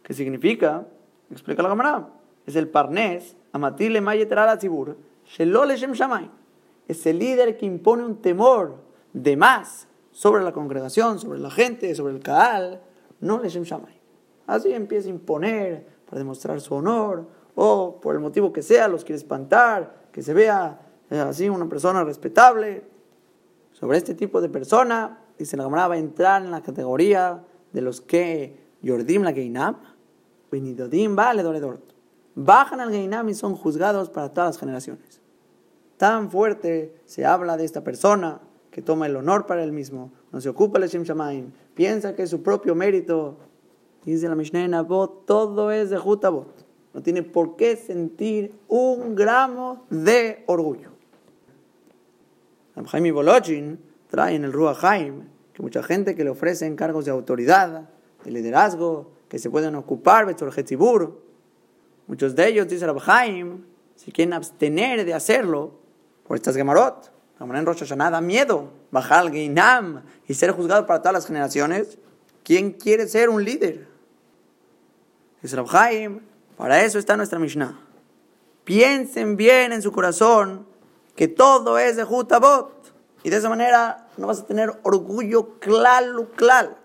¿Qué 0.02 0.12
significa? 0.12 0.86
Explica 1.30 1.62
la 1.62 1.70
cámara. 1.70 2.08
Es 2.46 2.56
el 2.56 2.68
parnés, 2.68 3.36
amatile 3.52 4.00
mayeteral 4.00 4.58
tzibur, 4.58 4.96
shelole 5.36 5.76
shem 5.76 5.92
shamay. 5.92 6.30
Es 6.88 7.06
el 7.06 7.18
líder 7.18 7.56
que 7.56 7.66
impone 7.66 8.04
un 8.04 8.16
temor 8.16 8.76
de 9.12 9.36
más 9.36 9.86
sobre 10.10 10.42
la 10.42 10.52
congregación, 10.52 11.18
sobre 11.18 11.38
la 11.38 11.50
gente, 11.50 11.94
sobre 11.94 12.14
el 12.14 12.20
kaal, 12.20 12.80
no 13.20 13.38
le 13.40 13.48
shem 13.48 13.62
shamay. 13.62 14.00
Así 14.46 14.72
empieza 14.72 15.08
a 15.08 15.10
imponer 15.10 15.86
para 16.06 16.18
demostrar 16.18 16.60
su 16.60 16.74
honor 16.74 17.26
o 17.54 18.00
por 18.00 18.14
el 18.14 18.20
motivo 18.20 18.52
que 18.52 18.62
sea, 18.62 18.88
los 18.88 19.04
quiere 19.04 19.18
espantar, 19.18 20.08
que 20.12 20.22
se 20.22 20.34
vea 20.34 20.80
eh, 21.10 21.18
así 21.18 21.48
una 21.48 21.68
persona 21.68 22.02
respetable. 22.02 22.84
Sobre 23.72 23.98
este 23.98 24.14
tipo 24.14 24.40
de 24.40 24.48
persona 24.48 25.20
dice 25.38 25.56
la 25.56 25.64
Gemara, 25.64 25.88
va 25.88 25.94
a 25.94 25.98
entrar 25.98 26.42
en 26.42 26.50
la 26.50 26.62
categoría 26.62 27.44
de 27.72 27.80
los 27.80 28.00
que 28.00 28.58
Yordim 28.82 29.22
la 29.22 29.32
Geinam, 29.32 29.76
Benidodim 30.50 31.14
vale 31.14 31.42
Doredort. 31.42 31.92
Bajan 32.34 32.80
al 32.80 32.90
Geinam 32.90 33.28
y 33.28 33.34
son 33.34 33.54
juzgados 33.54 34.10
para 34.10 34.32
todas 34.32 34.50
las 34.50 34.58
generaciones. 34.58 35.19
Tan 36.00 36.30
fuerte 36.30 36.94
se 37.04 37.26
habla 37.26 37.58
de 37.58 37.66
esta 37.66 37.84
persona 37.84 38.40
que 38.70 38.80
toma 38.80 39.04
el 39.04 39.16
honor 39.16 39.44
para 39.44 39.62
él 39.62 39.70
mismo, 39.70 40.10
no 40.32 40.40
se 40.40 40.48
ocupa 40.48 40.78
de 40.78 40.88
Shem 40.88 41.02
Shamaim, 41.02 41.52
piensa 41.74 42.14
que 42.16 42.22
es 42.22 42.30
su 42.30 42.42
propio 42.42 42.74
mérito. 42.74 43.36
Dice 44.06 44.26
la 44.26 44.34
Mishnah 44.34 44.64
en 44.64 44.72
Abot, 44.72 45.26
todo 45.26 45.70
es 45.70 45.90
de 45.90 45.98
Jutabot. 45.98 46.64
No 46.94 47.02
tiene 47.02 47.22
por 47.22 47.54
qué 47.56 47.76
sentir 47.76 48.54
un 48.66 49.14
gramo 49.14 49.84
de 49.90 50.42
orgullo. 50.46 50.88
Jaime 52.86 53.12
Bolochin 53.12 53.78
trae 54.08 54.36
en 54.36 54.44
el 54.44 54.54
Ruach 54.54 54.82
Haim 54.82 55.24
que 55.52 55.60
mucha 55.60 55.82
gente 55.82 56.14
que 56.14 56.24
le 56.24 56.30
ofrecen 56.30 56.76
cargos 56.76 57.04
de 57.04 57.10
autoridad, 57.10 57.90
de 58.24 58.30
liderazgo, 58.30 59.10
que 59.28 59.38
se 59.38 59.50
pueden 59.50 59.74
ocupar 59.74 60.24
de 60.24 61.08
muchos 62.06 62.34
de 62.34 62.48
ellos, 62.48 62.68
dice 62.68 62.86
Rabhaim, 62.86 63.66
si 63.96 64.12
quieren 64.12 64.32
abstener 64.32 65.04
de 65.04 65.12
hacerlo 65.12 65.79
por 66.30 66.36
estas 66.36 66.54
gemarot. 66.54 67.10
en 67.40 67.66
Rosh 67.66 67.80
Hashanah 67.80 68.20
miedo 68.20 68.70
bajar 68.92 69.18
al 69.18 69.32
Geinam 69.32 70.04
y 70.28 70.34
ser 70.34 70.52
juzgado 70.52 70.86
para 70.86 71.00
todas 71.00 71.12
las 71.12 71.26
generaciones. 71.26 71.98
¿Quién 72.44 72.70
quiere 72.70 73.08
ser 73.08 73.30
un 73.30 73.42
líder? 73.42 73.88
Dice 75.42 75.56
Rabhaim, 75.56 76.20
para 76.56 76.84
eso 76.84 77.00
está 77.00 77.16
nuestra 77.16 77.40
Mishnah. 77.40 77.80
Piensen 78.62 79.36
bien 79.36 79.72
en 79.72 79.82
su 79.82 79.90
corazón 79.90 80.68
que 81.16 81.26
todo 81.26 81.80
es 81.80 81.96
de 81.96 82.04
Jutabot. 82.04 82.92
Y 83.24 83.30
de 83.30 83.38
esa 83.38 83.48
manera 83.48 84.06
no 84.16 84.28
vas 84.28 84.38
a 84.38 84.46
tener 84.46 84.72
orgullo 84.84 85.58
claro, 85.58 86.30
claro. 86.36 86.76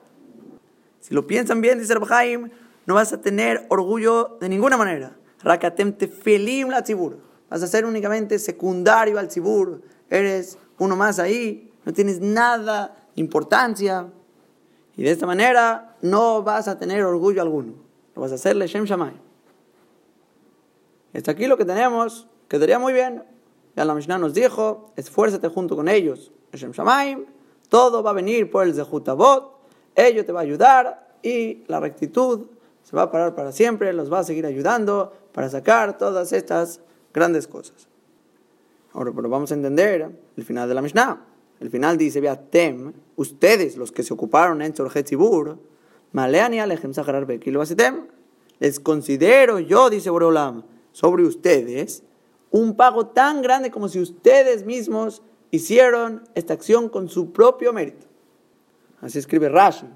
Si 1.02 1.14
lo 1.14 1.28
piensan 1.28 1.62
bien, 1.62 1.78
dice 1.78 1.94
Rabhaim, 1.94 2.50
no 2.88 2.96
vas 2.96 3.14
a 3.14 3.22
tener 3.22 3.68
orgullo 3.70 4.40
de 4.42 4.50
ninguna 4.50 4.75
manera. 4.75 5.16
Rakatem 5.44 5.96
felim 5.96 6.70
la 6.70 6.82
tzibur. 6.82 7.35
Vas 7.50 7.64
a 7.64 7.68
ser 7.68 7.86
únicamente 7.86 8.40
secundario 8.40 9.20
al 9.20 9.28
tzibur. 9.28 9.82
Eres 10.10 10.58
uno 10.80 10.96
más 10.96 11.20
ahí. 11.20 11.72
No 11.86 11.94
tienes 11.94 12.20
nada 12.20 12.96
importancia. 13.16 14.08
Y 14.98 15.04
de 15.04 15.12
esta 15.12 15.25
manera 15.25 15.96
no 16.02 16.44
vas 16.44 16.68
a 16.68 16.78
tener 16.78 17.04
orgullo 17.04 17.42
alguno. 17.42 17.74
Lo 18.16 18.22
vas 18.22 18.32
a 18.32 18.36
hacerle 18.36 18.68
Shem 18.68 18.86
Shamay. 18.86 19.14
Hasta 21.14 21.32
aquí 21.32 21.48
lo 21.48 21.58
que 21.58 21.66
tenemos. 21.66 22.28
Quedaría 22.48 22.80
muy 22.80 22.94
bien. 22.94 23.24
Ya 23.75 23.84
la 23.84 23.94
Mishnah 23.94 24.18
nos 24.18 24.34
dijo, 24.34 24.94
esfuérzate 24.96 25.50
junto 25.50 25.75
con 25.75 25.90
ellos. 25.90 26.32
Shem 26.54 26.72
Shamaim, 26.72 27.25
todo 27.70 28.02
va 28.04 28.12
a 28.12 28.14
venir 28.14 28.50
por 28.50 28.66
el 28.66 28.74
Zehutabot, 28.74 29.60
ello 29.96 30.25
te 30.25 30.32
va 30.32 30.40
a 30.40 30.44
ayudar 30.44 31.18
y 31.22 31.64
la 31.68 31.80
rectitud 31.80 32.48
se 32.84 32.96
va 32.96 33.04
a 33.04 33.12
parar 33.12 33.36
para 33.36 33.52
siempre, 33.52 33.92
los 33.94 34.12
va 34.12 34.20
a 34.20 34.24
seguir 34.24 34.46
ayudando 34.46 35.12
para 35.34 35.50
sacar 35.50 35.98
todas 35.98 36.32
estas 36.32 36.80
grandes 37.15 37.48
cosas. 37.48 37.88
Ahora, 38.93 39.12
pero 39.15 39.29
vamos 39.29 39.51
a 39.51 39.55
entender 39.55 40.07
el 40.38 40.43
final 40.43 40.69
de 40.69 40.75
la 40.75 40.81
Mishnah. 40.81 41.25
El 41.60 41.69
final 41.69 41.98
dice, 41.98 42.22
vea, 42.22 42.36
tem, 42.36 42.93
ustedes, 43.15 43.77
los 43.77 43.91
que 43.91 44.03
se 44.03 44.13
ocuparon 44.13 44.62
en 44.62 44.74
Tzibur, 44.74 45.57
maleani 46.12 46.60
alechem 46.60 46.93
saharar 46.93 47.25
bekilo 47.25 47.63
les 48.60 48.79
considero 48.79 49.60
yo, 49.60 49.89
dice 49.89 50.10
Boreolam, 50.10 50.63
sobre 50.91 51.24
ustedes, 51.24 52.03
un 52.51 52.75
pago 52.75 53.07
tan 53.07 53.41
grande 53.41 53.69
como 53.69 53.89
si 53.89 54.00
ustedes 54.00 54.65
mismos 54.65 55.22
hicieron 55.51 56.24
esta 56.36 56.53
acción 56.53 56.88
con 56.89 57.10
su 57.10 57.34
propio 57.34 57.74
mérito. 57.74 58.07
Así 59.01 59.19
escribe 59.19 59.50
Rashi. 59.50 59.88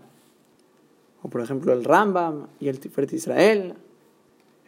O 1.21 1.29
por 1.29 1.41
ejemplo 1.41 1.73
el 1.73 1.83
Rambam 1.83 2.47
y 2.59 2.67
el 2.67 2.79
Tiferet 2.79 3.13
Israel. 3.13 3.75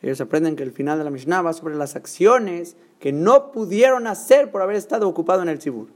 Ellos 0.01 0.21
aprenden 0.21 0.55
que 0.55 0.63
el 0.63 0.71
final 0.71 0.97
de 0.97 1.03
la 1.03 1.11
Mishnah 1.11 1.41
va 1.41 1.53
sobre 1.53 1.75
las 1.75 1.95
acciones 1.95 2.75
que 2.99 3.11
no 3.11 3.51
pudieron 3.51 4.07
hacer 4.07 4.51
por 4.51 4.61
haber 4.61 4.75
estado 4.75 5.07
ocupado 5.07 5.41
en 5.41 5.49
el 5.49 5.59
Tzibur. 5.59 5.89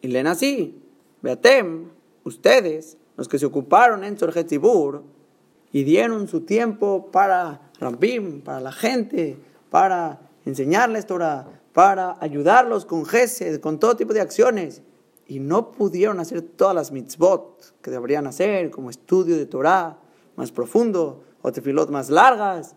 Y 0.00 0.08
leen 0.08 0.26
así, 0.26 0.82
Beatem, 1.22 1.90
ustedes, 2.24 2.98
los 3.16 3.28
que 3.28 3.38
se 3.38 3.46
ocuparon 3.46 4.04
en 4.04 4.18
Sorjet 4.18 4.46
Tzibur, 4.46 5.02
y 5.72 5.84
dieron 5.84 6.26
su 6.28 6.42
tiempo 6.42 7.10
para 7.12 7.70
Rambim, 7.78 8.40
para 8.40 8.60
la 8.60 8.72
gente, 8.72 9.36
para 9.70 10.20
enseñarles 10.44 11.06
Torah, 11.06 11.48
para 11.72 12.16
ayudarlos 12.20 12.86
con 12.86 13.04
gesed, 13.04 13.60
con 13.60 13.78
todo 13.78 13.96
tipo 13.96 14.14
de 14.14 14.20
acciones. 14.20 14.82
Y 15.26 15.40
no 15.40 15.72
pudieron 15.72 16.20
hacer 16.20 16.40
todas 16.40 16.74
las 16.74 16.92
mitzvot 16.92 17.74
que 17.82 17.90
deberían 17.90 18.26
hacer, 18.26 18.70
como 18.70 18.90
estudio 18.90 19.36
de 19.36 19.46
Torah 19.46 19.98
más 20.36 20.52
profundo, 20.52 21.24
o 21.42 21.52
tefilot 21.52 21.90
más 21.90 22.10
largas, 22.10 22.74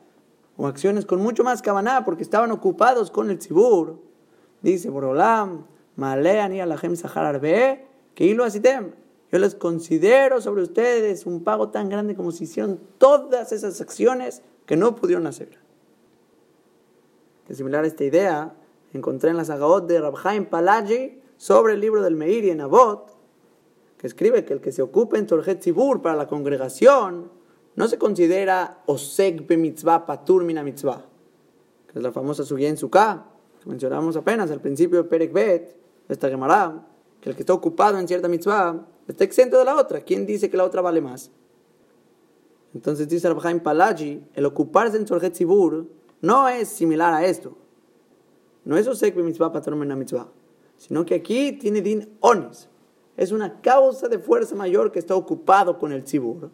o 0.59 0.67
acciones 0.67 1.05
con 1.05 1.21
mucho 1.21 1.43
más 1.45 1.61
kabaná, 1.61 2.03
porque 2.03 2.21
estaban 2.21 2.51
ocupados 2.51 3.09
con 3.09 3.29
el 3.29 3.39
tzibur. 3.39 3.97
Dice 4.61 4.89
Borolam, 4.89 5.65
Maleani 5.95 6.59
alahem 6.59 6.97
sahar 6.97 7.25
arbe, 7.25 7.87
que 8.13 8.37
asitem. 8.43 8.91
Yo 9.31 9.39
les 9.39 9.55
considero 9.55 10.41
sobre 10.41 10.63
ustedes 10.63 11.25
un 11.25 11.43
pago 11.43 11.69
tan 11.69 11.87
grande 11.87 12.13
como 12.13 12.31
si 12.31 12.43
hicieron 12.43 12.79
todas 12.97 13.53
esas 13.53 13.79
acciones 13.79 14.41
que 14.65 14.75
no 14.75 14.95
pudieron 14.95 15.27
hacer 15.27 15.57
similar 17.55 17.83
a 17.83 17.87
esta 17.87 18.03
idea, 18.03 18.53
encontré 18.93 19.31
en 19.31 19.37
la 19.37 19.45
Sagaot 19.45 19.87
de 19.87 19.99
Rabhaim 20.01 20.45
Palaji 20.45 21.21
sobre 21.37 21.73
el 21.73 21.81
libro 21.81 22.01
del 22.01 22.15
Meir 22.15 22.45
y 22.45 22.49
en 22.49 22.61
Abot, 22.61 23.17
que 23.97 24.07
escribe 24.07 24.45
que 24.45 24.53
el 24.53 24.61
que 24.61 24.71
se 24.71 24.81
ocupa 24.81 25.17
en 25.17 25.27
Torjet 25.27 25.61
Zibur 25.61 26.01
para 26.01 26.15
la 26.15 26.27
congregación 26.27 27.31
no 27.79 27.87
se 27.87 27.97
considera 27.97 28.83
Osek 28.87 29.47
be 29.47 29.55
mitzvah 29.55 30.05
patur 30.05 30.43
mina 30.43 30.61
mitzvah, 30.63 31.01
que 31.87 31.97
es 31.97 32.03
la 32.03 32.11
famosa 32.11 32.43
suya 32.43 32.67
en 32.67 32.75
Sukkah, 32.75 33.25
que 33.63 33.69
mencionamos 33.69 34.17
apenas 34.17 34.51
al 34.51 34.59
principio 34.59 35.01
de 35.01 35.07
Perek 35.07 35.31
Bet, 35.31 35.77
esta 36.09 36.27
Gemara, 36.27 36.85
que 37.21 37.29
el 37.29 37.37
que 37.37 37.43
está 37.43 37.53
ocupado 37.53 37.97
en 37.97 38.05
cierta 38.05 38.27
mitzvah 38.27 38.85
está 39.07 39.23
exento 39.23 39.57
de 39.57 39.63
la 39.63 39.77
otra. 39.77 40.01
¿Quién 40.01 40.25
dice 40.25 40.49
que 40.49 40.57
la 40.57 40.65
otra 40.65 40.81
vale 40.81 40.99
más? 40.99 41.31
Entonces 42.73 43.07
dice 43.07 43.29
Rabhaim 43.29 43.61
Palaji, 43.61 44.25
el 44.33 44.45
ocuparse 44.45 44.97
en 44.97 45.05
Torjet 45.05 45.33
Zibur 45.33 45.87
no 46.19 46.49
es 46.49 46.67
similar 46.67 47.13
a 47.13 47.25
esto. 47.25 47.55
No 48.65 48.75
es 48.75 48.89
Osek 48.89 49.15
mitzvah 49.15 49.53
patrón 49.53 49.79
mitzvah. 49.97 50.27
Sino 50.75 51.05
que 51.05 51.15
aquí 51.15 51.53
tiene 51.53 51.81
din 51.81 52.17
ones. 52.19 52.67
es 53.15 53.31
una 53.31 53.61
causa 53.61 54.09
de 54.09 54.19
fuerza 54.19 54.53
mayor 54.53 54.91
que 54.91 54.99
está 54.99 55.15
ocupado 55.15 55.79
con 55.79 55.93
el 55.93 56.03
tzibur. 56.03 56.51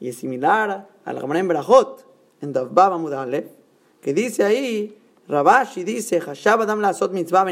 Y 0.00 0.08
es 0.08 0.16
similar 0.16 0.88
al 1.04 1.20
Gemara 1.20 1.40
en 1.40 1.48
Berajot, 1.48 2.06
en 2.40 2.52
Davbaba 2.52 2.98
Mudalev, 2.98 3.50
que 4.00 4.12
dice 4.12 4.44
ahí, 4.44 4.96
Rabashi 5.28 5.84
dice, 5.84 6.20
la 6.20 6.92
mitzvah 7.10 7.44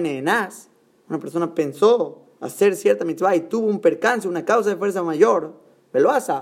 una 1.08 1.18
persona 1.18 1.54
pensó 1.54 2.22
hacer 2.40 2.76
cierta 2.76 3.04
mitzvah 3.04 3.34
y 3.36 3.40
tuvo 3.42 3.66
un 3.66 3.80
percance, 3.80 4.28
una 4.28 4.44
causa 4.44 4.70
de 4.70 4.76
fuerza 4.76 5.02
mayor, 5.02 5.54
hace 6.10 6.32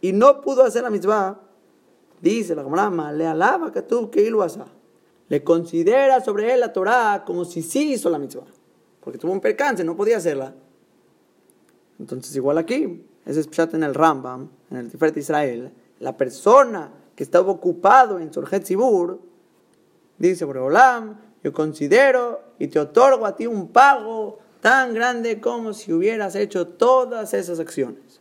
y 0.00 0.12
no 0.12 0.40
pudo 0.40 0.62
hacer 0.62 0.82
la 0.82 0.90
mitzvah, 0.90 1.40
dice 2.20 2.54
la 2.54 2.62
Gemara, 2.62 3.12
le 3.12 3.26
alaba 3.26 3.72
que 3.72 3.82
lo 4.30 4.46
Le 5.28 5.44
considera 5.44 6.20
sobre 6.22 6.54
él 6.54 6.60
la 6.60 6.72
Torah 6.72 7.24
como 7.26 7.44
si 7.44 7.62
sí 7.62 7.92
hizo 7.92 8.08
la 8.08 8.18
mitzvah, 8.18 8.46
porque 9.00 9.18
tuvo 9.18 9.32
un 9.32 9.40
percance, 9.40 9.84
no 9.84 9.96
podía 9.96 10.16
hacerla. 10.16 10.54
Entonces, 11.98 12.34
igual 12.36 12.58
aquí, 12.58 13.04
ese 13.26 13.40
es 13.40 13.48
Pshat 13.48 13.74
en 13.74 13.82
el 13.82 13.94
Rambam, 13.94 14.48
en 14.70 14.76
el 14.76 14.90
Tiferet 14.90 15.16
Israel, 15.16 15.72
la 16.00 16.16
persona 16.16 16.92
que 17.14 17.24
estaba 17.24 17.50
ocupado 17.50 18.18
en 18.18 18.32
Sorjet 18.32 18.64
Zibur, 18.64 19.20
dice 20.18 20.44
Boreolam, 20.44 21.16
yo 21.42 21.52
considero 21.52 22.40
y 22.58 22.68
te 22.68 22.78
otorgo 22.78 23.26
a 23.26 23.36
ti 23.36 23.46
un 23.46 23.68
pago 23.68 24.38
tan 24.60 24.94
grande 24.94 25.40
como 25.40 25.72
si 25.72 25.92
hubieras 25.92 26.34
hecho 26.34 26.66
todas 26.66 27.34
esas 27.34 27.60
acciones. 27.60 28.20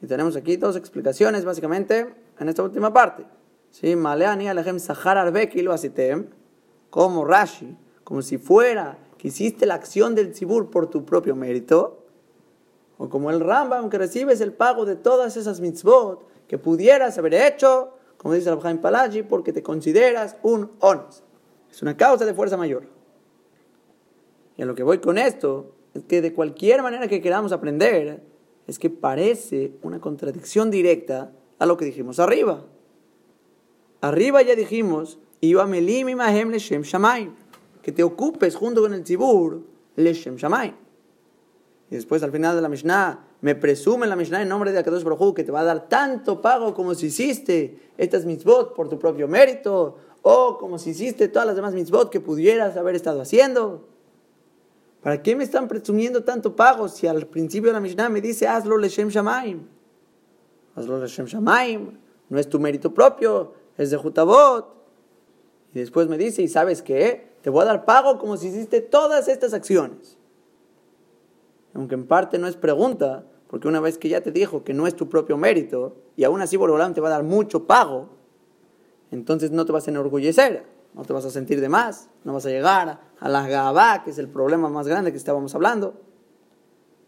Y 0.00 0.06
tenemos 0.06 0.36
aquí 0.36 0.56
dos 0.56 0.76
explicaciones 0.76 1.44
básicamente 1.44 2.14
en 2.38 2.48
esta 2.48 2.62
última 2.62 2.92
parte. 2.92 3.24
¿Sí? 3.70 3.96
Maleani 3.96 4.48
alejem 4.48 4.78
sahar 4.78 5.18
arbeki 5.18 5.62
lo 5.62 5.72
asitem, 5.72 6.26
como 6.90 7.24
Rashi, 7.24 7.76
como 8.04 8.22
si 8.22 8.38
fuera 8.38 8.98
que 9.18 9.28
hiciste 9.28 9.66
la 9.66 9.74
acción 9.74 10.14
del 10.14 10.32
tzibur 10.32 10.70
por 10.70 10.88
tu 10.88 11.04
propio 11.04 11.36
mérito, 11.36 12.04
o 12.96 13.08
como 13.08 13.30
el 13.30 13.40
Rambam 13.40 13.90
que 13.90 13.98
recibes 13.98 14.40
el 14.40 14.52
pago 14.52 14.84
de 14.84 14.96
todas 14.96 15.36
esas 15.36 15.60
mitzvot 15.60 16.26
que 16.48 16.58
pudieras 16.58 17.18
haber 17.18 17.34
hecho, 17.34 17.94
como 18.16 18.34
dice 18.34 18.50
el 18.50 18.60
Jaime 18.60 18.80
Palaji, 18.80 19.22
porque 19.22 19.52
te 19.52 19.62
consideras 19.62 20.36
un 20.42 20.72
ones. 20.80 21.22
Es 21.70 21.82
una 21.82 21.96
causa 21.96 22.24
de 22.24 22.34
fuerza 22.34 22.56
mayor. 22.56 22.84
Y 24.56 24.62
a 24.62 24.66
lo 24.66 24.74
que 24.74 24.82
voy 24.82 24.98
con 24.98 25.18
esto 25.18 25.74
es 25.94 26.02
que 26.04 26.20
de 26.20 26.32
cualquier 26.32 26.82
manera 26.82 27.06
que 27.06 27.20
queramos 27.20 27.52
aprender, 27.52 28.22
es 28.66 28.78
que 28.78 28.90
parece 28.90 29.72
una 29.82 30.00
contradicción 30.00 30.70
directa 30.70 31.32
a 31.58 31.66
lo 31.66 31.76
que 31.76 31.84
dijimos 31.84 32.18
arriba. 32.18 32.64
Arriba 34.00 34.42
ya 34.42 34.54
dijimos, 34.54 35.18
que 37.88 37.92
te 37.92 38.02
ocupes 38.02 38.54
junto 38.54 38.82
con 38.82 38.92
el 38.92 39.02
tzibur 39.02 39.62
leshem 39.96 40.36
shamay. 40.36 40.74
Y 41.90 41.94
después 41.94 42.22
al 42.22 42.30
final 42.30 42.54
de 42.54 42.60
la 42.60 42.68
Mishnah, 42.68 43.26
me 43.40 43.54
presume 43.54 44.06
la 44.06 44.14
Mishnah 44.14 44.42
en 44.42 44.48
nombre 44.50 44.72
de 44.72 44.78
Akadosh 44.78 45.04
Baruj 45.04 45.32
que 45.34 45.42
te 45.42 45.50
va 45.50 45.60
a 45.60 45.64
dar 45.64 45.88
tanto 45.88 46.42
pago 46.42 46.74
como 46.74 46.94
si 46.94 47.06
hiciste 47.06 47.78
estas 47.96 48.26
mitzvot 48.26 48.74
por 48.74 48.90
tu 48.90 48.98
propio 48.98 49.26
mérito, 49.26 49.96
o 50.20 50.58
como 50.58 50.78
si 50.78 50.90
hiciste 50.90 51.28
todas 51.28 51.46
las 51.46 51.56
demás 51.56 51.72
mitzvot 51.72 52.10
que 52.10 52.20
pudieras 52.20 52.76
haber 52.76 52.94
estado 52.94 53.22
haciendo. 53.22 53.88
¿Para 55.02 55.22
qué 55.22 55.34
me 55.34 55.44
están 55.44 55.66
presumiendo 55.66 56.24
tanto 56.24 56.54
pago 56.54 56.88
si 56.88 57.06
al 57.06 57.26
principio 57.26 57.70
de 57.70 57.72
la 57.72 57.80
Mishnah 57.80 58.10
me 58.10 58.20
dice 58.20 58.46
hazlo 58.46 58.76
leshem 58.76 59.08
shamaim? 59.08 59.66
Hazlo 60.76 61.00
leshem 61.00 61.24
shamaim. 61.24 61.98
No 62.28 62.38
es 62.38 62.50
tu 62.50 62.60
mérito 62.60 62.92
propio, 62.92 63.54
es 63.78 63.88
de 63.88 63.96
Jutabot. 63.96 64.74
Y 65.72 65.78
después 65.78 66.06
me 66.08 66.18
dice, 66.18 66.42
¿y 66.42 66.48
sabes 66.48 66.82
qué? 66.82 67.27
Te 67.48 67.50
voy 67.50 67.62
a 67.62 67.64
dar 67.64 67.86
pago 67.86 68.18
como 68.18 68.36
si 68.36 68.48
hiciste 68.48 68.82
todas 68.82 69.26
estas 69.26 69.54
acciones. 69.54 70.18
Aunque 71.72 71.94
en 71.94 72.06
parte 72.06 72.38
no 72.38 72.46
es 72.46 72.56
pregunta, 72.56 73.24
porque 73.46 73.68
una 73.68 73.80
vez 73.80 73.96
que 73.96 74.10
ya 74.10 74.20
te 74.20 74.32
dijo 74.32 74.64
que 74.64 74.74
no 74.74 74.86
es 74.86 74.94
tu 74.94 75.08
propio 75.08 75.38
mérito, 75.38 75.96
y 76.14 76.24
aún 76.24 76.42
así 76.42 76.58
Borolam 76.58 76.92
te 76.92 77.00
va 77.00 77.08
a 77.08 77.12
dar 77.12 77.22
mucho 77.22 77.66
pago, 77.66 78.10
entonces 79.10 79.50
no 79.50 79.64
te 79.64 79.72
vas 79.72 79.88
a 79.88 79.90
enorgullecer 79.92 80.66
no 80.92 81.06
te 81.06 81.14
vas 81.14 81.24
a 81.24 81.30
sentir 81.30 81.62
de 81.62 81.70
más, 81.70 82.10
no 82.22 82.34
vas 82.34 82.44
a 82.44 82.50
llegar 82.50 83.00
a 83.18 83.28
la 83.30 83.48
gabá, 83.48 84.02
que 84.04 84.10
es 84.10 84.18
el 84.18 84.28
problema 84.28 84.68
más 84.68 84.86
grande 84.86 85.10
que 85.10 85.16
estábamos 85.16 85.54
hablando. 85.54 85.94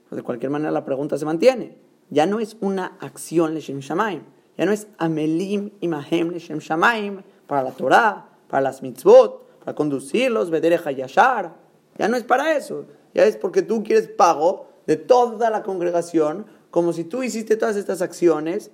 Pues 0.09 0.17
de 0.17 0.23
cualquier 0.23 0.51
manera 0.51 0.71
la 0.71 0.87
pregunta 0.87 1.19
se 1.19 1.27
mantiene. 1.27 1.77
Ya 2.09 2.25
no 2.25 2.41
es 2.41 2.57
una 2.62 2.97
acción 3.01 3.53
Leshem 3.53 3.81
Shamaim, 3.81 4.23
ya 4.57 4.64
no 4.64 4.73
es 4.73 4.87
Amelim 4.97 5.73
Imahem 5.81 6.31
Leshem 6.31 6.61
Shamaim 6.61 7.21
para 7.47 7.62
la 7.62 7.73
Torah, 7.73 8.31
para 8.49 8.62
las 8.62 8.81
mitzvot, 8.81 9.50
para 9.61 9.75
conducirlos, 9.75 10.51
Vedere 10.51 10.79
Hayashar. 10.85 11.55
Ya 11.99 12.09
no 12.09 12.16
es 12.16 12.25
para 12.25 12.57
eso, 12.57 12.87
ya 13.14 13.25
es 13.25 13.37
porque 13.37 13.62
tú 13.62 13.83
quieres 13.83 14.09
pago 14.09 14.68
de 14.87 14.96
toda 14.96 15.51
la 15.51 15.62
congregación, 15.62 16.46
como 16.70 16.92
si 16.92 17.05
tú 17.05 17.23
hiciste 17.23 17.57
todas 17.57 17.77
estas 17.77 18.03
acciones. 18.03 18.70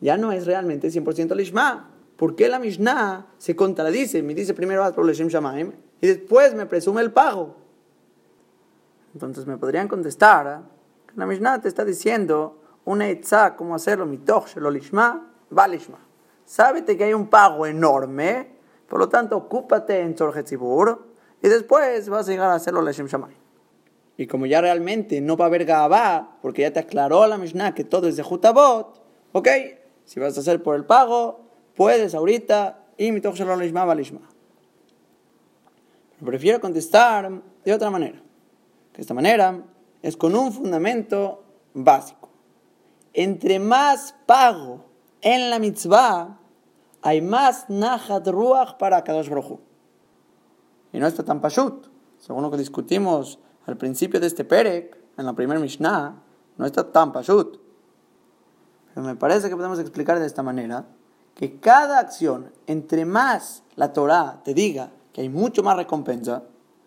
Ya 0.00 0.16
no 0.16 0.32
es 0.32 0.46
realmente 0.46 0.88
100% 0.88 1.34
Lishma. 1.34 1.90
¿Por 2.16 2.34
qué 2.34 2.48
la 2.48 2.58
Mishnah 2.58 3.26
se 3.38 3.54
contradice? 3.54 4.22
Me 4.22 4.34
dice 4.34 4.54
primero 4.54 4.88
Leshem 5.02 5.28
Shamaim 5.28 5.72
y 6.00 6.06
después 6.06 6.54
me 6.54 6.66
presume 6.66 7.00
el 7.00 7.12
pago. 7.12 7.56
Entonces 9.14 9.46
me 9.46 9.56
podrían 9.56 9.88
contestar 9.88 10.62
que 11.06 11.14
la 11.16 11.26
Mishnah 11.26 11.60
te 11.60 11.68
está 11.68 11.84
diciendo 11.84 12.60
una 12.84 13.08
etza, 13.08 13.54
cómo 13.54 13.74
hacerlo, 13.74 14.06
mitoch 14.06 14.48
shelo 14.48 14.70
lishma, 14.70 15.30
valishma. 15.50 15.98
Sábete 16.44 16.96
que 16.96 17.04
hay 17.04 17.14
un 17.14 17.28
pago 17.28 17.66
enorme, 17.66 18.57
por 18.88 18.98
lo 18.98 19.08
tanto 19.08 19.36
ocúpate 19.36 20.00
en 20.00 20.14
Tzibur 20.14 21.06
y 21.42 21.48
después 21.48 22.08
vas 22.08 22.26
a 22.28 22.30
llegar 22.30 22.50
a 22.50 22.54
hacerlo 22.54 22.82
Leshem 22.82 23.06
Shamaim. 23.06 23.36
Y 24.16 24.26
como 24.26 24.46
ya 24.46 24.60
realmente 24.60 25.20
no 25.20 25.36
va 25.36 25.44
a 25.44 25.48
haber 25.48 25.64
Gabá, 25.64 26.38
porque 26.42 26.62
ya 26.62 26.72
te 26.72 26.80
aclaró 26.80 27.26
la 27.26 27.38
Mishnah 27.38 27.74
que 27.74 27.84
todo 27.84 28.08
es 28.08 28.16
de 28.16 28.24
Jutabot, 28.24 29.00
ok, 29.32 29.48
si 30.04 30.18
vas 30.18 30.36
a 30.36 30.40
hacer 30.40 30.62
por 30.62 30.74
el 30.74 30.84
pago, 30.84 31.48
puedes 31.76 32.14
ahorita, 32.14 32.86
y 32.96 33.12
mi 33.12 33.20
Pero 33.20 33.38
prefiero 36.20 36.60
contestar 36.60 37.30
de 37.64 37.72
otra 37.72 37.90
manera. 37.90 38.20
Que 38.92 39.02
esta 39.02 39.14
manera 39.14 39.62
es 40.02 40.16
con 40.16 40.34
un 40.34 40.52
fundamento 40.52 41.44
básico. 41.74 42.28
Entre 43.12 43.60
más 43.60 44.16
pago 44.26 44.84
en 45.20 45.50
la 45.50 45.60
mitzvah, 45.60 46.40
hay 47.02 47.20
más 47.20 47.68
nahat 47.68 48.26
ruach 48.26 48.76
para 48.78 49.02
Kadosh 49.04 49.28
Baruj 49.28 49.58
Y 50.92 50.98
no 50.98 51.06
está 51.06 51.22
tan 51.22 51.40
pashut. 51.40 51.86
Según 52.18 52.42
lo 52.42 52.50
que 52.50 52.56
discutimos 52.56 53.38
al 53.66 53.76
principio 53.76 54.20
de 54.20 54.26
este 54.26 54.44
perek, 54.44 54.96
en 55.16 55.26
la 55.26 55.34
primera 55.34 55.60
Mishnah, 55.60 56.22
no 56.56 56.66
está 56.66 56.90
tan 56.90 57.12
pashut. 57.12 57.58
Pero 58.94 59.06
me 59.06 59.16
parece 59.16 59.48
que 59.48 59.56
podemos 59.56 59.78
explicar 59.78 60.18
de 60.18 60.26
esta 60.26 60.42
manera 60.42 60.86
que 61.34 61.60
cada 61.60 62.00
acción, 62.00 62.52
entre 62.66 63.04
más 63.04 63.62
la 63.76 63.92
Torah 63.92 64.40
te 64.44 64.54
diga 64.54 64.90
que 65.12 65.20
hay 65.20 65.28
mucho 65.28 65.62
más 65.62 65.76
recompensa, 65.76 66.42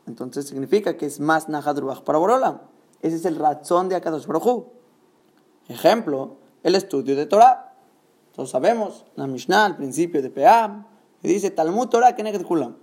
entonces 0.07 0.47
significa 0.47 0.97
que 0.97 1.05
es 1.05 1.19
más 1.19 1.47
Nahadruach 1.47 2.01
para 2.01 2.17
Borolam. 2.17 2.59
Ese 3.01 3.15
es 3.15 3.25
el 3.25 3.37
razón 3.37 3.87
de 3.87 3.95
Akadosh 3.95 4.25
Baruj 4.25 4.65
Ejemplo, 5.67 6.37
el 6.63 6.75
estudio 6.75 7.15
de 7.15 7.25
Torah. 7.25 7.70
Todos 8.33 8.49
sabemos, 8.49 9.05
la 9.15 9.27
Mishnah 9.27 9.65
al 9.65 9.75
principio 9.75 10.21
de 10.21 10.29
Peam, 10.29 10.85
dice 11.21 11.51
Talmud 11.51 11.87
Torah 11.89 12.15
Keneged 12.15 12.45
Kulam. 12.45 12.77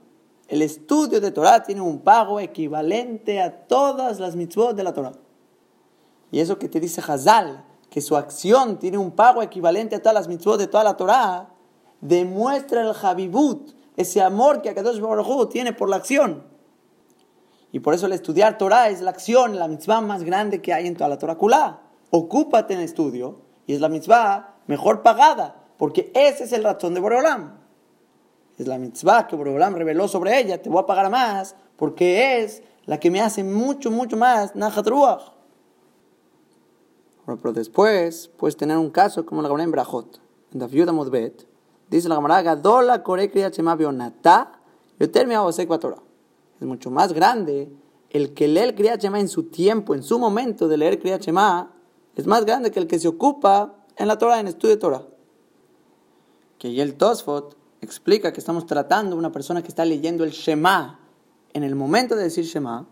El 0.46 0.62
estudio 0.62 1.20
de 1.20 1.30
Torah 1.30 1.62
tiene 1.62 1.80
un 1.80 2.00
pago 2.00 2.40
equivalente 2.40 3.40
a 3.40 3.66
todas 3.66 4.20
las 4.20 4.36
mitzvot 4.36 4.74
de 4.76 4.82
la 4.82 4.92
Torah. 4.92 5.12
Y 6.30 6.40
eso 6.40 6.58
que 6.58 6.68
te 6.68 6.80
dice 6.80 7.02
Hazal, 7.06 7.64
que 7.90 8.00
su 8.00 8.16
acción 8.16 8.78
tiene 8.78 8.98
un 8.98 9.12
pago 9.12 9.42
equivalente 9.42 9.96
a 9.96 10.00
todas 10.00 10.14
las 10.14 10.28
mitzvot 10.28 10.58
de 10.58 10.66
toda 10.66 10.84
la 10.84 10.96
Torah, 10.96 11.50
demuestra 12.00 12.82
el 12.82 12.92
Javibut, 12.92 13.72
ese 13.96 14.20
amor 14.22 14.62
que 14.62 14.68
Akadosh 14.68 15.00
Baruj 15.00 15.48
tiene 15.48 15.72
por 15.72 15.88
la 15.88 15.96
acción. 15.96 16.44
Y 17.72 17.80
por 17.80 17.94
eso 17.94 18.06
el 18.06 18.12
estudiar 18.12 18.58
Torah 18.58 18.88
es 18.90 19.00
la 19.00 19.10
acción, 19.10 19.58
la 19.58 19.68
mitzvah 19.68 20.00
más 20.00 20.22
grande 20.22 20.62
que 20.62 20.72
hay 20.72 20.86
en 20.86 20.96
toda 20.96 21.08
la 21.08 21.18
Torah 21.18 21.36
Kulá. 21.36 21.80
Ocúpate 22.10 22.74
en 22.74 22.80
el 22.80 22.86
estudio 22.86 23.47
y 23.68 23.74
es 23.74 23.80
la 23.80 23.88
mitzvah 23.90 24.56
mejor 24.66 25.02
pagada, 25.02 25.54
porque 25.76 26.10
ese 26.14 26.44
es 26.44 26.52
el 26.52 26.64
razón 26.64 26.94
de 26.94 27.00
Boreolam. 27.00 27.52
Es 28.56 28.66
la 28.66 28.78
mitzvah 28.78 29.28
que 29.28 29.36
Boreolam 29.36 29.74
reveló 29.76 30.08
sobre 30.08 30.40
ella, 30.40 30.60
te 30.60 30.70
voy 30.70 30.82
a 30.82 30.86
pagar 30.86 31.10
más, 31.10 31.54
porque 31.76 32.40
es 32.40 32.62
la 32.86 32.98
que 32.98 33.10
me 33.10 33.20
hace 33.20 33.44
mucho, 33.44 33.90
mucho 33.90 34.16
más 34.16 34.56
Nahat 34.56 34.86
Ruach. 34.88 35.32
Pero 37.26 37.52
después 37.52 38.28
puedes 38.38 38.56
tener 38.56 38.78
un 38.78 38.88
caso 38.88 39.26
como 39.26 39.42
la 39.42 39.62
en 39.62 39.70
Brajot, 39.70 40.18
en 40.50 40.58
Dafiuda 40.58 40.92
Modbet, 40.92 41.46
Dice 41.90 42.08
la 42.08 42.16
Gemara, 42.16 42.42
Gadola 42.42 43.02
Kore 43.02 43.30
Kriyachema 43.30 43.74
Bionata, 43.74 44.60
Yotermia 44.98 45.42
Torah. 45.80 46.02
Es 46.58 46.66
mucho 46.66 46.90
más 46.90 47.12
grande 47.12 47.70
el 48.08 48.32
que 48.32 48.48
lee 48.48 48.60
el 48.60 48.74
Kriyachema 48.74 49.20
en 49.20 49.28
su 49.28 49.44
tiempo, 49.44 49.94
en 49.94 50.02
su 50.02 50.18
momento 50.18 50.68
de 50.68 50.78
leer 50.78 50.98
Kriyachema, 50.98 51.77
es 52.18 52.26
más 52.26 52.44
grande 52.44 52.72
que 52.72 52.80
el 52.80 52.88
que 52.88 52.98
se 52.98 53.06
ocupa 53.06 53.76
en 53.96 54.08
la 54.08 54.18
Torah, 54.18 54.40
en 54.40 54.48
estudio 54.48 54.74
de 54.74 54.80
Torah. 54.80 55.02
Que 56.58 56.82
el 56.82 56.96
Tosfot 56.96 57.56
explica 57.80 58.32
que 58.32 58.40
estamos 58.40 58.66
tratando 58.66 59.16
una 59.16 59.30
persona 59.30 59.62
que 59.62 59.68
está 59.68 59.84
leyendo 59.84 60.24
el 60.24 60.32
Shema 60.32 60.98
en 61.52 61.62
el 61.62 61.76
momento 61.76 62.16
de 62.16 62.24
decir 62.24 62.44
Shema. 62.44 62.88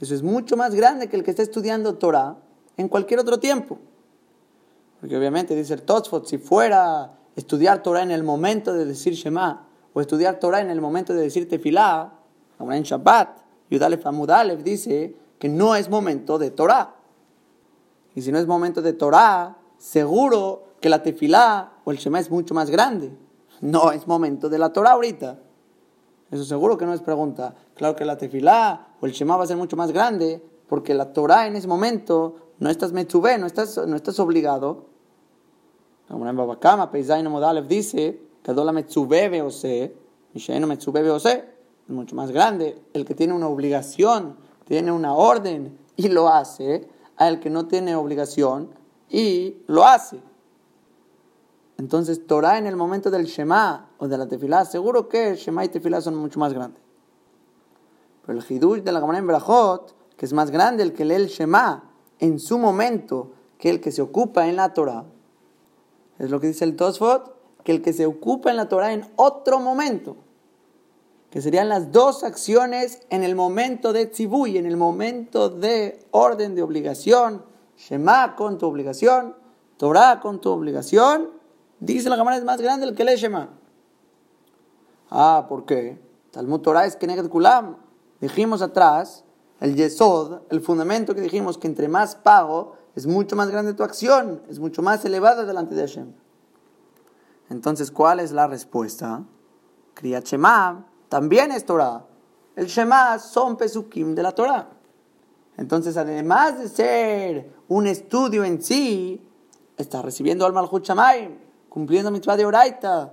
eso 0.00 0.14
es 0.14 0.22
mucho 0.22 0.56
más 0.56 0.74
grande 0.74 1.10
que 1.10 1.16
el 1.16 1.22
que 1.22 1.32
está 1.32 1.42
estudiando 1.42 1.96
Torah 1.96 2.38
en 2.78 2.88
cualquier 2.88 3.20
otro 3.20 3.38
tiempo. 3.38 3.78
Porque 5.00 5.18
obviamente 5.18 5.54
dice 5.54 5.74
el 5.74 5.82
Tosfot, 5.82 6.26
si 6.26 6.38
fuera 6.38 7.18
estudiar 7.36 7.82
Torah 7.82 8.02
en 8.02 8.10
el 8.10 8.22
momento 8.22 8.72
de 8.72 8.86
decir 8.86 9.12
Shema, 9.12 9.68
o 9.92 10.00
estudiar 10.00 10.40
Torah 10.40 10.62
en 10.62 10.70
el 10.70 10.80
momento 10.80 11.12
de 11.12 11.20
decir 11.20 11.46
Tefilá, 11.46 12.14
ahora 12.58 12.76
en 12.78 12.84
Shabbat, 12.84 13.36
Yudalef 13.68 14.06
Amudalef 14.06 14.62
dice 14.62 15.14
que 15.38 15.50
no 15.50 15.76
es 15.76 15.90
momento 15.90 16.38
de 16.38 16.50
Torah. 16.50 17.03
Y 18.14 18.22
si 18.22 18.32
no 18.32 18.38
es 18.38 18.46
momento 18.46 18.82
de 18.82 18.92
Torah, 18.92 19.56
seguro 19.76 20.64
que 20.80 20.88
la 20.88 21.02
Tefilá 21.02 21.72
o 21.84 21.90
el 21.90 21.98
Shema 21.98 22.20
es 22.20 22.30
mucho 22.30 22.54
más 22.54 22.70
grande. 22.70 23.16
No 23.60 23.92
es 23.92 24.06
momento 24.06 24.48
de 24.48 24.58
la 24.58 24.72
Torah 24.72 24.92
ahorita. 24.92 25.38
Eso 26.30 26.44
seguro 26.44 26.76
que 26.76 26.86
no 26.86 26.94
es 26.94 27.00
pregunta. 27.00 27.54
Claro 27.74 27.96
que 27.96 28.04
la 28.04 28.18
Tefilá 28.18 28.88
o 29.00 29.06
el 29.06 29.12
Shema 29.12 29.36
va 29.36 29.44
a 29.44 29.46
ser 29.46 29.56
mucho 29.56 29.76
más 29.76 29.92
grande 29.92 30.42
porque 30.68 30.94
la 30.94 31.12
Torah 31.12 31.46
en 31.46 31.56
ese 31.56 31.68
momento 31.68 32.36
no 32.58 32.70
estás 32.70 32.92
metzubé, 32.92 33.38
no 33.38 33.46
estás, 33.46 33.78
no 33.86 33.96
estás 33.96 34.18
obligado 34.18 34.94
como 36.08 36.28
en 36.28 36.36
Babakama, 36.36 36.90
Peizaino 36.90 37.30
Modalev 37.30 37.66
dice, 37.66 38.20
Kadola 38.42 38.72
Metzubebe 38.72 39.42
Ose, 39.42 39.96
Mishaino 40.32 40.66
Metzubebe 40.66 41.10
Ose, 41.10 41.44
es 41.88 41.94
mucho 41.94 42.14
más 42.14 42.30
grande. 42.30 42.78
El 42.92 43.04
que 43.04 43.14
tiene 43.14 43.32
una 43.32 43.48
obligación, 43.48 44.36
tiene 44.64 44.92
una 44.92 45.14
orden 45.14 45.78
y 45.96 46.08
lo 46.08 46.28
hace, 46.28 46.88
a 47.16 47.28
el 47.28 47.40
que 47.40 47.50
no 47.50 47.66
tiene 47.66 47.94
obligación 47.96 48.70
y 49.08 49.56
lo 49.66 49.84
hace. 49.84 50.20
Entonces, 51.76 52.26
Torah 52.26 52.58
en 52.58 52.66
el 52.66 52.76
momento 52.76 53.10
del 53.10 53.26
Shema 53.26 53.90
o 53.98 54.08
de 54.08 54.18
la 54.18 54.28
Tefilá, 54.28 54.64
seguro 54.64 55.08
que 55.08 55.34
Shema 55.34 55.64
y 55.64 55.68
Tefilá 55.68 56.00
son 56.00 56.14
mucho 56.14 56.38
más 56.38 56.52
grandes. 56.52 56.82
Pero 58.24 58.38
el 58.38 58.44
Hidush 58.48 58.82
de 58.82 58.92
la 58.92 59.00
Gemara 59.00 59.18
en 59.18 59.26
Brajot, 59.26 59.94
que 60.16 60.26
es 60.26 60.32
más 60.32 60.50
grande 60.50 60.82
el 60.82 60.92
que 60.92 61.04
lee 61.04 61.14
el 61.14 61.26
Shema 61.26 61.90
en 62.20 62.38
su 62.38 62.58
momento 62.58 63.32
que 63.58 63.70
el 63.70 63.80
que 63.80 63.92
se 63.92 64.02
ocupa 64.02 64.48
en 64.48 64.56
la 64.56 64.72
Torah, 64.72 65.04
es 66.18 66.30
lo 66.30 66.40
que 66.40 66.46
dice 66.46 66.64
el 66.64 66.76
Tosfot, 66.76 67.34
que 67.64 67.72
el 67.72 67.82
que 67.82 67.92
se 67.92 68.06
ocupa 68.06 68.50
en 68.50 68.56
la 68.56 68.68
Torah 68.68 68.92
en 68.92 69.10
otro 69.16 69.58
momento, 69.58 70.16
que 71.34 71.42
serían 71.42 71.68
las 71.68 71.90
dos 71.90 72.22
acciones 72.22 73.00
en 73.10 73.24
el 73.24 73.34
momento 73.34 73.92
de 73.92 74.06
tzibuy, 74.06 74.56
en 74.56 74.66
el 74.66 74.76
momento 74.76 75.50
de 75.50 76.06
orden 76.12 76.54
de 76.54 76.62
obligación, 76.62 77.44
Shema 77.76 78.36
con 78.36 78.56
tu 78.56 78.66
obligación, 78.66 79.34
Torah 79.76 80.20
con 80.20 80.40
tu 80.40 80.50
obligación, 80.50 81.30
dice 81.80 82.08
la 82.08 82.16
cámara 82.16 82.36
es 82.36 82.44
más 82.44 82.60
grande 82.60 82.86
el 82.86 82.94
que 82.94 83.02
lee 83.02 83.16
Shema. 83.16 83.48
Ah, 85.10 85.46
¿por 85.48 85.64
qué? 85.64 86.00
Talmud 86.30 86.60
Torah 86.60 86.86
es 86.86 86.94
Keneged 86.94 87.28
Kulam. 87.28 87.78
Dijimos 88.20 88.62
atrás, 88.62 89.24
el 89.58 89.74
Yesod, 89.74 90.42
el 90.50 90.60
fundamento 90.60 91.16
que 91.16 91.20
dijimos 91.20 91.58
que 91.58 91.66
entre 91.66 91.88
más 91.88 92.14
pago, 92.14 92.76
es 92.94 93.08
mucho 93.08 93.34
más 93.34 93.50
grande 93.50 93.74
tu 93.74 93.82
acción, 93.82 94.40
es 94.48 94.60
mucho 94.60 94.82
más 94.82 95.04
elevada 95.04 95.44
delante 95.44 95.74
de 95.74 95.80
Hashem. 95.80 96.12
Entonces, 97.50 97.90
¿cuál 97.90 98.20
es 98.20 98.30
la 98.30 98.46
respuesta? 98.46 99.24
Kriyat 99.94 100.26
Shema 100.26 100.93
también 101.08 101.52
es 101.52 101.64
Torah. 101.64 102.04
El 102.56 102.66
Shema 102.66 103.18
son 103.18 103.56
pesukim 103.56 104.14
de 104.14 104.22
la 104.22 104.32
Torah. 104.32 104.68
Entonces, 105.56 105.96
además 105.96 106.58
de 106.58 106.68
ser 106.68 107.54
un 107.68 107.86
estudio 107.86 108.44
en 108.44 108.62
sí, 108.62 109.26
está 109.76 110.02
recibiendo 110.02 110.46
al 110.46 110.52
Malchut 110.52 110.88
cumpliendo 111.68 112.10
mitzvah 112.10 112.36
de 112.36 112.46
Oraita. 112.46 113.12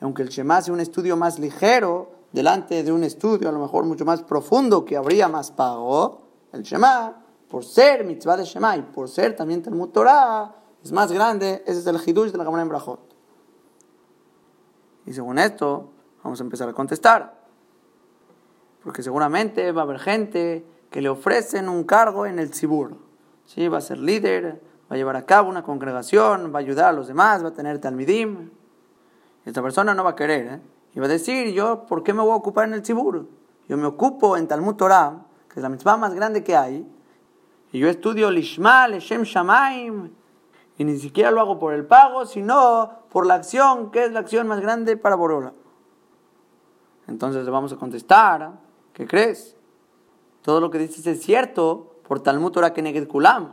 Aunque 0.00 0.22
el 0.22 0.28
Shema 0.28 0.60
sea 0.62 0.74
un 0.74 0.80
estudio 0.80 1.16
más 1.16 1.38
ligero, 1.38 2.12
delante 2.32 2.82
de 2.82 2.90
un 2.90 3.04
estudio 3.04 3.48
a 3.48 3.52
lo 3.52 3.60
mejor 3.60 3.84
mucho 3.84 4.04
más 4.04 4.22
profundo 4.22 4.84
que 4.84 4.96
habría 4.96 5.28
más 5.28 5.52
pago, 5.52 6.22
el 6.52 6.62
Shema 6.62 7.24
por 7.48 7.64
ser 7.64 8.04
mitzvah 8.04 8.36
de 8.36 8.44
Shema 8.44 8.76
y 8.76 8.82
por 8.82 9.08
ser 9.08 9.36
también 9.36 9.62
Talmud 9.62 9.90
Torah, 9.90 10.56
es 10.82 10.90
más 10.90 11.12
grande, 11.12 11.62
ese 11.66 11.78
es 11.78 11.86
el 11.86 11.96
hidush 12.04 12.32
de 12.32 12.38
la 12.38 12.44
Gemara 12.44 12.62
en 12.62 12.68
Brajot. 12.68 13.14
Y 15.06 15.12
según 15.12 15.38
esto, 15.38 15.93
vamos 16.24 16.40
a 16.40 16.42
empezar 16.42 16.68
a 16.68 16.72
contestar. 16.72 17.34
Porque 18.82 19.02
seguramente 19.02 19.70
va 19.70 19.82
a 19.82 19.84
haber 19.84 20.00
gente 20.00 20.66
que 20.90 21.00
le 21.00 21.08
ofrecen 21.08 21.68
un 21.68 21.84
cargo 21.84 22.26
en 22.26 22.38
el 22.38 22.50
Tzibur. 22.50 22.96
¿Sí? 23.44 23.68
Va 23.68 23.78
a 23.78 23.80
ser 23.80 23.98
líder, 23.98 24.60
va 24.90 24.94
a 24.94 24.96
llevar 24.96 25.16
a 25.16 25.26
cabo 25.26 25.48
una 25.48 25.62
congregación, 25.62 26.52
va 26.52 26.58
a 26.58 26.62
ayudar 26.62 26.86
a 26.86 26.92
los 26.92 27.06
demás, 27.06 27.44
va 27.44 27.48
a 27.48 27.52
tener 27.52 27.78
talmidim. 27.78 28.50
Esta 29.44 29.62
persona 29.62 29.94
no 29.94 30.02
va 30.02 30.10
a 30.10 30.16
querer. 30.16 30.46
¿eh? 30.46 30.60
Y 30.94 31.00
va 31.00 31.06
a 31.06 31.08
decir, 31.08 31.52
yo, 31.52 31.86
¿por 31.86 32.02
qué 32.02 32.12
me 32.12 32.22
voy 32.22 32.32
a 32.32 32.36
ocupar 32.36 32.66
en 32.66 32.74
el 32.74 32.82
Tzibur? 32.82 33.28
Yo 33.68 33.76
me 33.76 33.86
ocupo 33.86 34.36
en 34.36 34.48
Talmud 34.48 34.74
Torah, 34.74 35.26
que 35.48 35.60
es 35.60 35.62
la 35.62 35.68
mitzvah 35.68 35.96
más 35.96 36.14
grande 36.14 36.42
que 36.42 36.56
hay, 36.56 36.86
y 37.72 37.78
yo 37.78 37.88
estudio 37.88 38.30
Lishma, 38.30 38.86
Leshem 38.86 39.22
Shamaim, 39.22 40.10
y 40.78 40.84
ni 40.84 40.98
siquiera 40.98 41.30
lo 41.30 41.40
hago 41.40 41.58
por 41.58 41.74
el 41.74 41.84
pago, 41.86 42.26
sino 42.26 42.90
por 43.10 43.26
la 43.26 43.34
acción, 43.34 43.90
que 43.90 44.04
es 44.04 44.12
la 44.12 44.20
acción 44.20 44.46
más 44.46 44.60
grande 44.60 44.96
para 44.96 45.16
Borola. 45.16 45.52
Entonces 47.06 47.44
le 47.44 47.50
vamos 47.50 47.72
a 47.72 47.76
contestar, 47.76 48.52
¿qué 48.92 49.06
crees? 49.06 49.56
Todo 50.42 50.60
lo 50.60 50.70
que 50.70 50.78
dices 50.78 51.06
es 51.06 51.22
cierto 51.22 51.96
por 52.06 52.20
Talmud 52.20 52.52
Torah 52.52 52.72
Keneged 52.72 53.08
Kulam, 53.08 53.52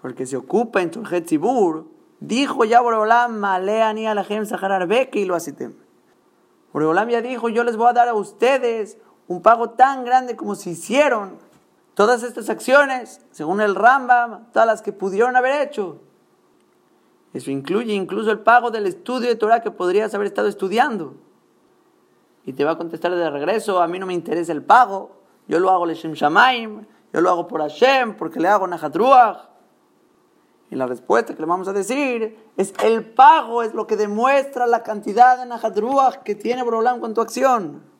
porque 0.00 0.26
se 0.26 0.36
ocupa 0.36 0.82
en 0.82 0.90
Turjet 0.90 1.28
Zibur, 1.28 1.86
dijo 2.20 2.64
ya 2.64 2.80
Boreolam, 2.80 3.38
Maleani 3.38 4.06
Alahem 4.06 4.46
Saharar 4.46 4.86
Beke 4.86 5.20
y 5.20 5.24
lo 5.24 5.34
asitem. 5.34 5.74
Boreolam 6.72 7.08
ya 7.08 7.22
dijo, 7.22 7.48
yo 7.48 7.64
les 7.64 7.76
voy 7.76 7.88
a 7.88 7.92
dar 7.92 8.08
a 8.08 8.14
ustedes 8.14 8.98
un 9.28 9.42
pago 9.42 9.70
tan 9.70 10.04
grande 10.04 10.36
como 10.36 10.54
si 10.54 10.70
hicieron 10.70 11.38
Todas 11.94 12.24
estas 12.24 12.50
acciones, 12.50 13.20
según 13.30 13.60
el 13.60 13.76
Rambam, 13.76 14.50
todas 14.52 14.66
las 14.66 14.82
que 14.82 14.92
pudieron 14.92 15.36
haber 15.36 15.66
hecho. 15.66 16.00
Eso 17.32 17.52
incluye 17.52 17.94
incluso 17.94 18.32
el 18.32 18.40
pago 18.40 18.70
del 18.72 18.86
estudio 18.86 19.28
de 19.28 19.36
Torah 19.36 19.62
que 19.62 19.70
podrías 19.70 20.12
haber 20.14 20.26
estado 20.26 20.48
estudiando. 20.48 21.14
Y 22.44 22.52
te 22.52 22.64
va 22.64 22.72
a 22.72 22.78
contestar 22.78 23.14
de 23.14 23.30
regreso, 23.30 23.80
a 23.80 23.86
mí 23.86 23.98
no 23.98 24.06
me 24.06 24.14
interesa 24.14 24.52
el 24.52 24.62
pago, 24.62 25.12
yo 25.48 25.58
lo 25.60 25.70
hago 25.70 25.86
Leshem 25.86 26.12
Shamaim, 26.12 26.86
yo 27.12 27.20
lo 27.20 27.30
hago 27.30 27.46
por 27.46 27.60
Hashem, 27.60 28.16
porque 28.16 28.40
le 28.40 28.48
hago 28.48 28.66
Nahat 28.66 28.96
Y 30.70 30.76
la 30.76 30.86
respuesta 30.86 31.34
que 31.34 31.40
le 31.40 31.46
vamos 31.46 31.68
a 31.68 31.72
decir 31.72 32.36
es 32.56 32.74
el 32.82 33.04
pago 33.04 33.62
es 33.62 33.72
lo 33.72 33.86
que 33.86 33.96
demuestra 33.96 34.66
la 34.66 34.82
cantidad 34.82 35.38
de 35.38 35.46
Nahat 35.46 35.78
que 36.22 36.34
tiene 36.34 36.62
Borolam 36.62 37.00
con 37.00 37.14
tu 37.14 37.20
acción. 37.20 37.94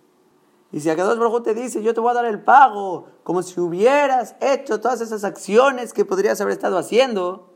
Y 0.74 0.80
si 0.80 0.90
Akadosh 0.90 1.18
Baruj 1.18 1.42
te 1.44 1.54
dice, 1.54 1.84
yo 1.84 1.94
te 1.94 2.00
voy 2.00 2.10
a 2.10 2.14
dar 2.14 2.24
el 2.24 2.42
pago, 2.42 3.06
como 3.22 3.44
si 3.44 3.60
hubieras 3.60 4.34
hecho 4.40 4.80
todas 4.80 5.00
esas 5.00 5.22
acciones 5.22 5.92
que 5.92 6.04
podrías 6.04 6.40
haber 6.40 6.52
estado 6.52 6.76
haciendo, 6.78 7.54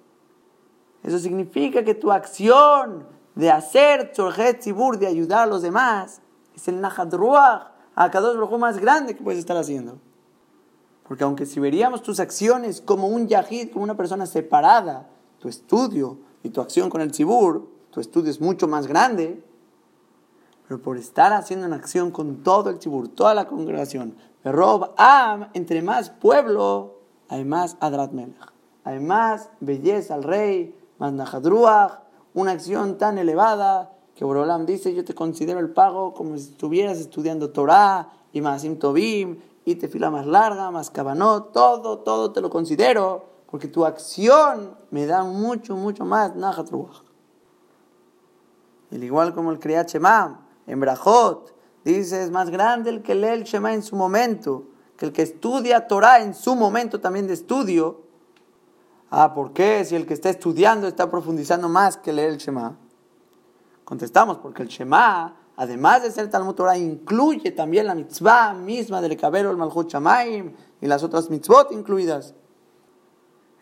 eso 1.02 1.18
significa 1.18 1.82
que 1.82 1.96
tu 1.96 2.12
acción 2.12 3.08
de 3.34 3.50
hacer 3.50 4.12
Tzorjet 4.12 4.60
Tzibur, 4.60 4.98
de 4.98 5.08
ayudar 5.08 5.40
a 5.40 5.46
los 5.46 5.62
demás, 5.62 6.22
es 6.58 6.66
el 6.66 6.80
Nahat 6.80 7.14
Ruach, 7.14 7.68
Akadosh 7.94 8.34
Baruj 8.34 8.58
más 8.58 8.78
grande 8.78 9.14
que 9.14 9.22
puedes 9.22 9.38
estar 9.38 9.56
haciendo. 9.56 9.98
Porque 11.06 11.24
aunque 11.24 11.46
si 11.46 11.60
veríamos 11.60 12.02
tus 12.02 12.18
acciones 12.20 12.80
como 12.80 13.06
un 13.06 13.28
yahid, 13.28 13.70
como 13.72 13.84
una 13.84 13.96
persona 13.96 14.26
separada, 14.26 15.08
tu 15.38 15.48
estudio 15.48 16.18
y 16.42 16.50
tu 16.50 16.60
acción 16.60 16.90
con 16.90 17.00
el 17.00 17.12
Tzibur, 17.12 17.68
tu 17.90 18.00
estudio 18.00 18.30
es 18.30 18.40
mucho 18.40 18.66
más 18.66 18.88
grande, 18.88 19.42
pero 20.66 20.82
por 20.82 20.98
estar 20.98 21.32
haciendo 21.32 21.66
una 21.66 21.76
acción 21.76 22.10
con 22.10 22.42
todo 22.42 22.70
el 22.70 22.78
chibur, 22.78 23.08
toda 23.08 23.34
la 23.34 23.46
congregación, 23.46 24.16
Rob 24.44 24.92
Am, 24.96 25.48
entre 25.54 25.80
más 25.80 26.10
pueblo, 26.10 26.98
hay 27.28 27.44
más 27.44 27.76
Adrat 27.80 28.12
Melech, 28.12 28.52
hay 28.84 28.98
más 28.98 29.48
belleza 29.60 30.14
al 30.14 30.24
rey, 30.24 30.76
más 30.98 31.12
Nahadruach, 31.12 32.00
una 32.34 32.50
acción 32.50 32.98
tan 32.98 33.16
elevada 33.16 33.97
que 34.18 34.24
Borolam 34.24 34.66
dice: 34.66 34.92
Yo 34.92 35.04
te 35.04 35.14
considero 35.14 35.60
el 35.60 35.70
pago 35.70 36.12
como 36.12 36.36
si 36.36 36.50
estuvieras 36.50 36.98
estudiando 36.98 37.50
Torah 37.50 38.10
y 38.32 38.40
Masim 38.40 38.76
Tobim 38.76 39.38
y 39.64 39.76
te 39.76 39.86
fila 39.86 40.10
más 40.10 40.26
larga, 40.26 40.72
más 40.72 40.90
cabanot, 40.90 41.52
todo, 41.52 42.00
todo 42.00 42.32
te 42.32 42.40
lo 42.40 42.50
considero 42.50 43.26
porque 43.48 43.68
tu 43.68 43.86
acción 43.86 44.76
me 44.90 45.06
da 45.06 45.22
mucho, 45.22 45.76
mucho 45.76 46.04
más. 46.04 46.32
El 48.90 49.04
igual 49.04 49.34
como 49.36 49.52
el 49.52 49.60
Kriyat 49.60 49.88
Shema, 49.88 50.48
en 50.66 50.80
Brajot, 50.80 51.54
dice, 51.84 52.24
es 52.24 52.32
más 52.32 52.50
grande 52.50 52.90
el 52.90 53.02
que 53.02 53.14
lee 53.14 53.28
el 53.28 53.44
Shema 53.44 53.72
en 53.72 53.84
su 53.84 53.94
momento, 53.94 54.64
que 54.96 55.06
el 55.06 55.12
que 55.12 55.22
estudia 55.22 55.86
Torah 55.86 56.22
en 56.22 56.34
su 56.34 56.56
momento 56.56 57.00
también 57.00 57.28
de 57.28 57.34
estudio. 57.34 58.02
Ah, 59.10 59.32
¿por 59.32 59.52
qué? 59.52 59.84
Si 59.84 59.94
el 59.94 60.06
que 60.06 60.14
está 60.14 60.28
estudiando 60.28 60.88
está 60.88 61.08
profundizando 61.08 61.68
más 61.68 61.96
que 61.96 62.12
leer 62.12 62.30
el 62.30 62.38
Shema. 62.38 62.76
Contestamos, 63.88 64.36
porque 64.36 64.62
el 64.62 64.68
Shema, 64.68 65.34
además 65.56 66.02
de 66.02 66.10
ser 66.10 66.28
Talmud 66.28 66.54
Torah, 66.54 66.76
incluye 66.76 67.52
también 67.52 67.86
la 67.86 67.94
mitzvah 67.94 68.52
misma 68.52 69.00
del 69.00 69.16
Kabero, 69.16 69.50
el 69.50 69.56
Malchut 69.56 69.90
Shamaim 69.90 70.54
y 70.82 70.86
las 70.86 71.02
otras 71.02 71.30
mitzvot 71.30 71.72
incluidas. 71.72 72.34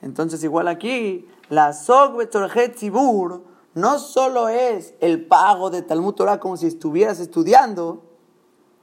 Entonces, 0.03 0.43
igual 0.43 0.67
aquí, 0.67 1.29
la 1.49 1.73
Sog 1.73 2.17
Betorjet 2.17 2.77
Zibur 2.77 3.45
no 3.75 4.01
solo 4.01 4.49
es 4.49 4.95
el 4.99 5.29
pago 5.29 5.71
de 5.71 5.83
Talmud 5.83 6.15
Torah 6.15 6.41
como 6.41 6.57
si 6.57 6.67
estuvieras 6.67 7.21
estudiando, 7.21 8.03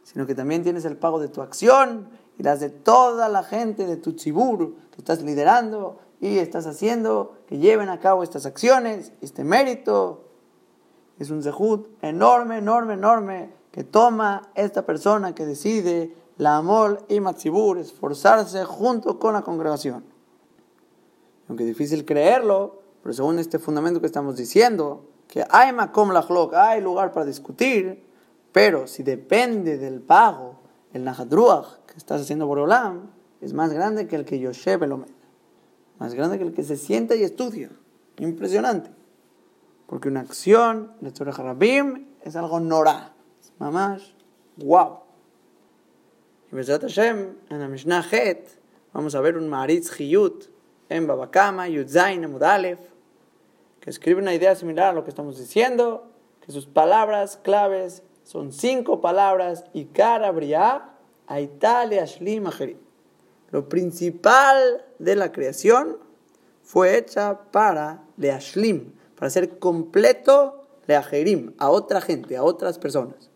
sino 0.04 0.26
que 0.26 0.36
también 0.36 0.64
tienes 0.64 0.86
el 0.86 0.96
pago 0.96 1.20
de 1.20 1.28
tu 1.28 1.42
acción 1.42 2.08
y 2.38 2.44
las 2.44 2.62
de 2.62 2.70
toda 2.70 3.28
la 3.28 3.44
gente 3.44 3.86
de 3.86 3.98
tu 3.98 4.14
tzibur. 4.14 4.76
Tú 4.92 5.00
estás 5.00 5.22
liderando 5.22 6.00
y 6.22 6.38
estás 6.38 6.68
haciendo 6.68 7.34
que 7.48 7.58
lleven 7.58 7.90
a 7.90 8.00
cabo 8.00 8.24
estas 8.24 8.46
acciones, 8.46 9.12
este 9.20 9.44
mérito. 9.44 10.23
Es 11.20 11.30
un 11.30 11.44
zehut 11.44 11.88
enorme, 12.02 12.58
enorme, 12.58 12.96
enorme 12.96 13.50
que 13.72 13.84
toma 13.84 14.50
esta 14.56 14.86
persona 14.86 15.34
que 15.34 15.46
decide 15.46 16.16
la 16.38 16.58
amor 16.58 17.06
y 17.10 17.20
matzibur, 17.20 17.78
esforzarse 17.78 18.66
junto 18.66 19.20
con 19.20 19.34
la 19.34 19.42
congregación. 19.42 20.04
Aunque 21.48 21.64
es 21.64 21.70
difícil 21.70 22.06
creerlo, 22.06 22.82
pero 23.02 23.14
según 23.14 23.40
este 23.40 23.60
fundamento 23.60 24.00
que 24.00 24.08
estamos 24.08 24.36
diciendo, 24.36 25.06
que 25.28 25.46
hay 25.50 25.74
makom 25.74 26.12
lachlok, 26.12 26.54
hay 26.54 26.82
lugar 26.82 27.12
para 27.12 27.26
discutir, 27.26 28.06
pero 28.52 28.88
si 28.88 29.04
depende 29.04 29.78
del 29.78 30.02
pago, 30.02 30.60
el 30.94 31.04
nahadruach 31.04 31.80
que 31.88 31.98
estás 31.98 32.22
haciendo 32.22 32.48
por 32.48 32.60
Olam, 32.60 33.10
es 33.42 33.54
más 33.54 33.74
grande 33.74 34.08
que 34.08 34.16
el 34.16 34.26
que 34.26 34.40
Yoshev 34.40 34.84
el 34.84 35.06
más 36.00 36.14
grande 36.14 36.38
que 36.38 36.44
el 36.44 36.54
que 36.54 36.64
se 36.64 36.78
sienta 36.78 37.16
y 37.16 37.24
estudia. 37.24 37.70
Impresionante. 38.18 38.92
Porque 39.88 40.08
una 40.10 40.22
acción, 40.22 40.94
de 41.02 41.12
Rabim, 41.32 42.08
es 42.22 42.36
algo 42.36 42.60
norá. 42.60 43.14
Es 43.42 43.54
mamash, 43.60 44.14
wow. 44.58 45.00
Y 46.52 46.56
Hashem, 46.56 47.36
en 47.50 47.60
la 47.60 47.68
Mishnah 47.68 48.06
Het, 48.12 48.48
vamos 48.94 49.16
a 49.16 49.22
ver 49.22 49.38
un 49.38 49.50
Maritz 49.50 49.96
Chiyut 49.98 50.46
en 50.88 51.08
Babakama, 51.08 51.68
Yudzain, 51.68 52.24
Amudalef, 52.24 52.80
que 53.80 53.90
escribe 53.90 54.22
una 54.22 54.36
idea 54.36 54.56
similar 54.56 54.90
a 54.90 54.94
lo 54.94 55.04
que 55.04 55.10
estamos 55.10 55.40
diciendo, 55.40 56.12
que 56.46 56.52
sus 56.52 56.68
palabras 56.68 57.38
claves 57.38 58.04
son 58.24 58.52
cinco 58.52 59.02
palabras, 59.02 59.66
y 59.74 59.86
Bria, 59.86 60.90
Aitale, 61.28 62.00
Ashlim, 62.00 62.46
Acherim. 62.46 62.78
Lo 63.50 63.68
principal 63.68 64.86
de 65.00 65.16
la 65.16 65.32
creación 65.32 65.98
fue 66.62 66.98
hecha 66.98 67.40
para 67.52 68.04
Leashlim, 68.18 68.94
para 69.24 69.32
ser 69.32 69.58
completo 69.58 70.66
Leajerim, 70.86 71.54
a 71.58 71.70
otra 71.70 72.02
gente, 72.02 72.36
a 72.36 72.44
otras 72.44 72.78
personas. 72.78 73.30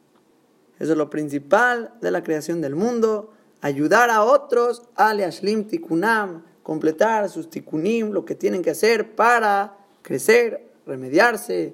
Eso 0.79 0.91
es 0.91 0.97
lo 0.97 1.09
principal 1.09 1.93
de 2.01 2.11
la 2.11 2.23
creación 2.23 2.59
del 2.59 2.75
mundo, 2.75 3.31
ayudar 3.61 4.09
a 4.09 4.21
otros 4.25 4.81
a 4.97 5.15
Tikunam, 5.15 6.43
completar 6.61 7.29
sus 7.29 7.49
Tikunim, 7.49 8.11
lo 8.11 8.25
que 8.25 8.35
tienen 8.35 8.63
que 8.63 8.71
hacer 8.71 9.15
para 9.15 9.77
crecer, 10.01 10.73
remediarse 10.85 11.73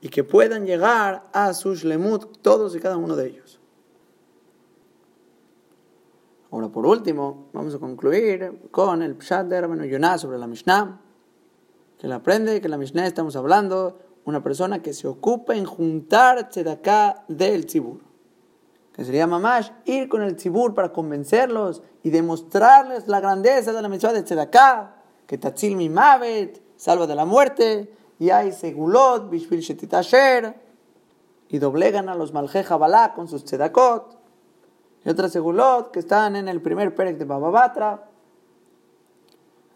y 0.00 0.08
que 0.08 0.24
puedan 0.24 0.64
llegar 0.64 1.28
a 1.34 1.52
sus 1.52 1.84
Lemut 1.84 2.38
todos 2.40 2.74
y 2.74 2.80
cada 2.80 2.96
uno 2.96 3.16
de 3.16 3.26
ellos. 3.26 3.60
Ahora, 6.50 6.70
por 6.70 6.86
último, 6.86 7.50
vamos 7.52 7.74
a 7.74 7.78
concluir 7.78 8.70
con 8.70 9.02
el 9.02 9.14
Pshat 9.16 9.46
de 9.46 9.60
Rabbeinu 9.60 9.84
Yonah 9.84 10.16
sobre 10.16 10.38
la 10.38 10.46
Mishnah, 10.46 11.02
que 12.02 12.08
le 12.08 12.14
aprende 12.14 12.60
que 12.60 12.68
la 12.68 12.78
Mishnah 12.78 13.06
estamos 13.06 13.36
hablando 13.36 13.96
una 14.24 14.42
persona 14.42 14.82
que 14.82 14.92
se 14.92 15.06
ocupa 15.06 15.54
en 15.54 15.64
juntar 15.64 16.48
tzedaká 16.48 17.22
del 17.28 17.64
tzibur, 17.64 18.00
que 18.92 19.04
sería 19.04 19.28
mamash 19.28 19.70
ir 19.84 20.08
con 20.08 20.22
el 20.22 20.34
tzibur 20.34 20.74
para 20.74 20.92
convencerlos 20.92 21.80
y 22.02 22.10
demostrarles 22.10 23.06
la 23.06 23.20
grandeza 23.20 23.72
de 23.72 23.80
la 23.80 23.88
mitzvah 23.88 24.12
de 24.12 24.24
tzedaká, 24.24 24.96
que 25.28 25.38
tatzil 25.38 25.76
mi 25.76 25.88
mavet, 25.88 26.60
salva 26.74 27.06
de 27.06 27.14
la 27.14 27.24
muerte, 27.24 27.94
y 28.18 28.30
hay 28.30 28.50
segulot, 28.50 29.30
bishvil 29.30 29.60
shetitasher, 29.60 30.60
y 31.50 31.58
doblegan 31.60 32.08
a 32.08 32.16
los 32.16 32.32
maljeja 32.32 32.76
balá 32.78 33.14
con 33.14 33.28
sus 33.28 33.44
tzedakot 33.44 34.18
y 35.04 35.08
otras 35.08 35.30
segulot 35.30 35.92
que 35.92 36.00
están 36.00 36.34
en 36.34 36.48
el 36.48 36.60
primer 36.60 36.96
perek 36.96 37.16
de 37.16 37.26
Bababatra. 37.26 38.08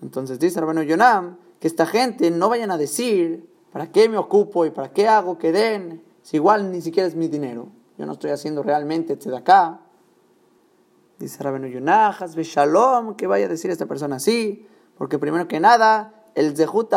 Entonces 0.03 0.41
dice 0.41 0.61
Rabino 0.61 0.83
Yonam 0.83 1.46
que 1.61 1.69
esta 1.69 1.87
gente 1.87 2.31
no 2.31 2.49
vayan 2.49 2.71
a 2.71 2.79
decir 2.79 3.49
para 3.73 3.91
qué 3.91 4.09
me 4.09 4.19
ocupo 4.19 4.65
y 4.67 4.71
para 4.71 4.93
qué 4.93 5.09
hago 5.09 5.39
que 5.39 5.53
den, 5.53 6.03
si 6.23 6.37
igual 6.37 6.71
ni 6.71 6.81
siquiera 6.81 7.07
es 7.07 7.15
mi 7.15 7.29
dinero. 7.29 7.69
Yo 7.99 8.07
no 8.07 8.13
estoy 8.13 8.31
haciendo 8.31 8.63
realmente 8.63 9.19
acá. 9.35 9.81
Dice 11.19 11.43
Rabino 11.43 11.67
Yonajas, 11.67 12.37
Shalom, 12.37 13.17
que 13.17 13.27
vaya 13.27 13.47
a 13.47 13.49
decir 13.49 13.71
esta 13.71 13.87
persona 13.87 14.17
así, 14.17 14.67
porque 14.99 15.19
primero 15.19 15.49
que 15.49 15.61
nada, 15.61 16.25
el 16.35 16.57
Zehut 16.57 16.93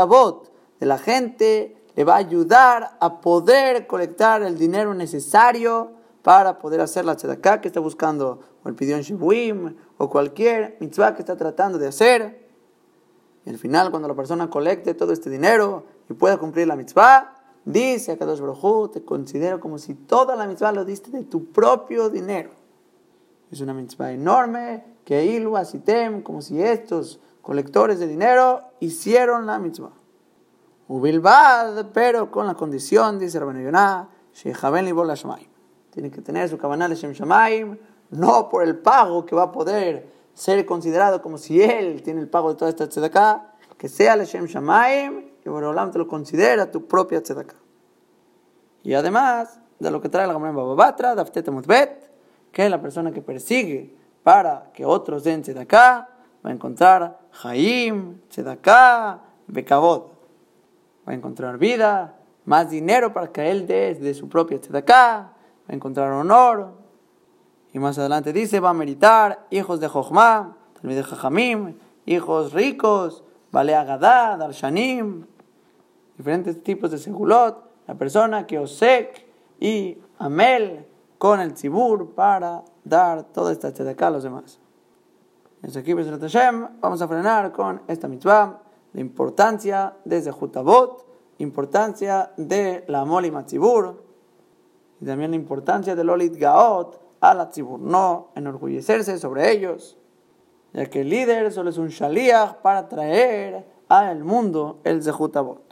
de 0.80 0.86
la 0.86 0.98
gente 0.98 1.78
le 1.96 2.04
va 2.04 2.16
a 2.16 2.18
ayudar 2.18 2.98
a 3.00 3.22
poder 3.22 3.88
colectar 3.88 4.42
el 4.44 4.58
dinero 4.58 4.94
necesario 4.94 5.92
para 6.22 6.60
poder 6.60 6.82
hacer 6.82 7.06
la 7.06 7.16
tzedakah 7.16 7.62
que 7.62 7.68
está 7.70 7.80
buscando, 7.80 8.42
o 8.64 8.70
el 8.70 8.76
pidión 8.76 9.02
shibuim, 9.02 9.76
o 9.98 10.10
cualquier 10.10 10.78
mitzvah 10.80 11.16
que 11.16 11.22
está 11.22 11.38
tratando 11.38 11.78
de 11.78 11.88
hacer. 11.88 12.49
Y 13.46 13.50
al 13.50 13.58
final, 13.58 13.90
cuando 13.90 14.08
la 14.08 14.16
persona 14.16 14.50
colecte 14.50 14.94
todo 14.94 15.14
este 15.14 15.30
dinero 15.30 15.86
y 16.10 16.14
pueda 16.14 16.38
cumplir 16.38 16.68
la 16.68 16.76
mitzvah, 16.76 17.36
dice 17.66 18.12
a 18.12 18.18
Kadosh 18.18 18.40
Baruj 18.40 18.92
te 18.92 19.04
considero 19.04 19.60
como 19.60 19.78
si 19.78 19.96
toda 19.96 20.36
la 20.36 20.46
mitzvah 20.46 20.72
lo 20.72 20.86
diste 20.86 21.12
de 21.12 21.24
tu 21.24 21.52
propio 21.52 22.10
dinero. 22.10 22.52
Es 23.52 23.62
una 23.62 23.74
mitzvah 23.74 24.12
enorme 24.12 24.84
que 25.06 25.26
ilu 25.26 25.58
asitem, 25.58 26.22
como 26.22 26.42
si 26.42 26.62
estos 26.62 27.20
colectores 27.42 28.00
de 28.00 28.08
dinero 28.08 28.62
hicieron 28.80 29.46
la 29.46 29.58
mitzvah. 29.58 29.92
Ubilbad, 30.88 31.88
pero 31.94 32.32
con 32.32 32.48
la 32.48 32.56
condición, 32.56 33.20
dice 33.20 33.40
Rabban 33.40 33.64
Yonah, 33.64 34.10
Shechaben 34.34 34.86
Libol 34.86 35.12
tiene 35.90 36.12
que 36.12 36.22
tener 36.22 36.48
su 36.50 36.58
cabanal 36.58 36.94
Shem 36.96 37.12
Shamaim, 37.12 37.78
no 38.12 38.50
por 38.50 38.64
el 38.64 38.78
pago 38.78 39.26
que 39.26 39.36
va 39.36 39.44
a 39.44 39.52
poder 39.52 40.19
ser 40.40 40.66
considerado 40.66 41.22
como 41.22 41.38
si 41.38 41.62
él 41.62 42.02
tiene 42.02 42.22
el 42.22 42.30
pago 42.30 42.50
de 42.50 42.56
toda 42.56 42.70
esta 42.70 42.88
tzedakah, 42.88 43.56
que 43.78 43.90
sea 43.90 44.14
el 44.14 44.26
Shem 44.26 44.46
Shamaim, 44.46 45.26
y 45.46 45.50
Boreolam 45.50 45.92
te 45.92 46.00
lo 46.00 46.08
considera 46.08 46.72
tu 46.72 46.88
propia 46.88 47.22
tzedakah. 47.22 47.58
Y 48.84 48.94
además 48.94 49.60
de 49.80 49.92
lo 49.92 50.00
que 50.00 50.08
trae 50.08 50.26
la 50.28 50.34
Gamara 50.34 50.54
Bababatra, 50.54 51.14
Daftet 51.14 51.50
Mutbet, 51.50 52.10
que 52.54 52.70
la 52.70 52.80
persona 52.82 53.12
que 53.12 53.22
persigue 53.22 53.94
para 54.24 54.72
que 54.74 54.86
otros 54.86 55.26
den 55.26 55.42
tzedakah, 55.42 56.08
va 56.46 56.50
a 56.50 56.54
encontrar 56.54 57.20
Haim, 57.44 58.22
tzedakah, 58.30 59.20
Bekavod. 59.48 60.04
Va 61.06 61.12
a 61.12 61.16
encontrar 61.16 61.58
vida, 61.58 62.16
más 62.46 62.70
dinero 62.70 63.12
para 63.12 63.30
que 63.30 63.52
él 63.52 63.68
dé 63.68 63.94
de 63.94 64.14
su 64.14 64.30
propia 64.30 64.58
tzedakah, 64.58 65.18
va 65.18 65.34
a 65.68 65.74
encontrar 65.74 66.14
honor. 66.14 66.72
Y 67.74 67.80
más 67.80 67.98
adelante 68.00 68.34
dice, 68.34 68.60
va 68.60 68.72
a 68.72 68.74
meritar 68.74 69.46
hijos 69.52 69.80
de 69.80 69.88
Jochma, 69.88 70.58
de 70.82 71.04
Jajamim, 71.04 71.76
hijos 72.06 72.54
ricos, 72.54 73.24
Vale 73.52 73.76
Agadá, 73.76 74.38
Darshanim, 74.38 75.26
diferentes 76.18 76.62
tipos 76.64 76.92
de 76.92 76.98
segulot, 76.98 77.64
la 77.88 77.96
persona 77.96 78.46
que 78.46 78.60
osek 78.60 79.26
y 79.60 79.98
amel 80.20 80.86
con 81.18 81.40
el 81.40 81.54
tzibur 81.54 82.14
para 82.14 82.64
dar 82.84 83.24
toda 83.24 83.52
esta 83.52 83.72
tzedakah 83.72 84.08
a 84.08 84.12
los 84.12 84.24
demás. 84.24 84.60
Desde 85.62 85.80
aquí, 85.80 85.94
vamos 85.94 87.02
a 87.02 87.08
frenar 87.08 87.52
con 87.52 87.82
esta 87.88 88.08
mitzvah, 88.08 88.62
la 88.94 89.02
importancia 89.02 89.96
desde 90.06 90.32
Jutabot, 90.32 91.06
importancia 91.40 92.32
de 92.38 92.86
la 92.88 93.06
Moli 93.06 93.32
Matzibur, 93.32 94.04
y 95.02 95.06
también 95.06 95.32
la 95.32 95.38
importancia 95.38 95.96
del 95.96 96.10
Olit 96.10 96.36
Gaot 96.36 97.09
a 97.22 97.34
la 97.34 97.50
tzibur, 97.50 97.80
no 97.80 98.32
enorgullecerse 98.36 99.18
sobre 99.18 99.52
ellos, 99.52 99.98
ya 100.74 100.86
que 100.86 101.02
el 101.02 101.10
líder 101.10 101.52
solo 101.52 101.70
es 101.70 101.78
un 101.78 101.90
shaliach 101.90 102.58
para 102.62 102.88
traer 102.88 103.66
al 103.88 104.24
mundo 104.24 104.80
el 104.84 105.04
Zehutabot. 105.04 105.69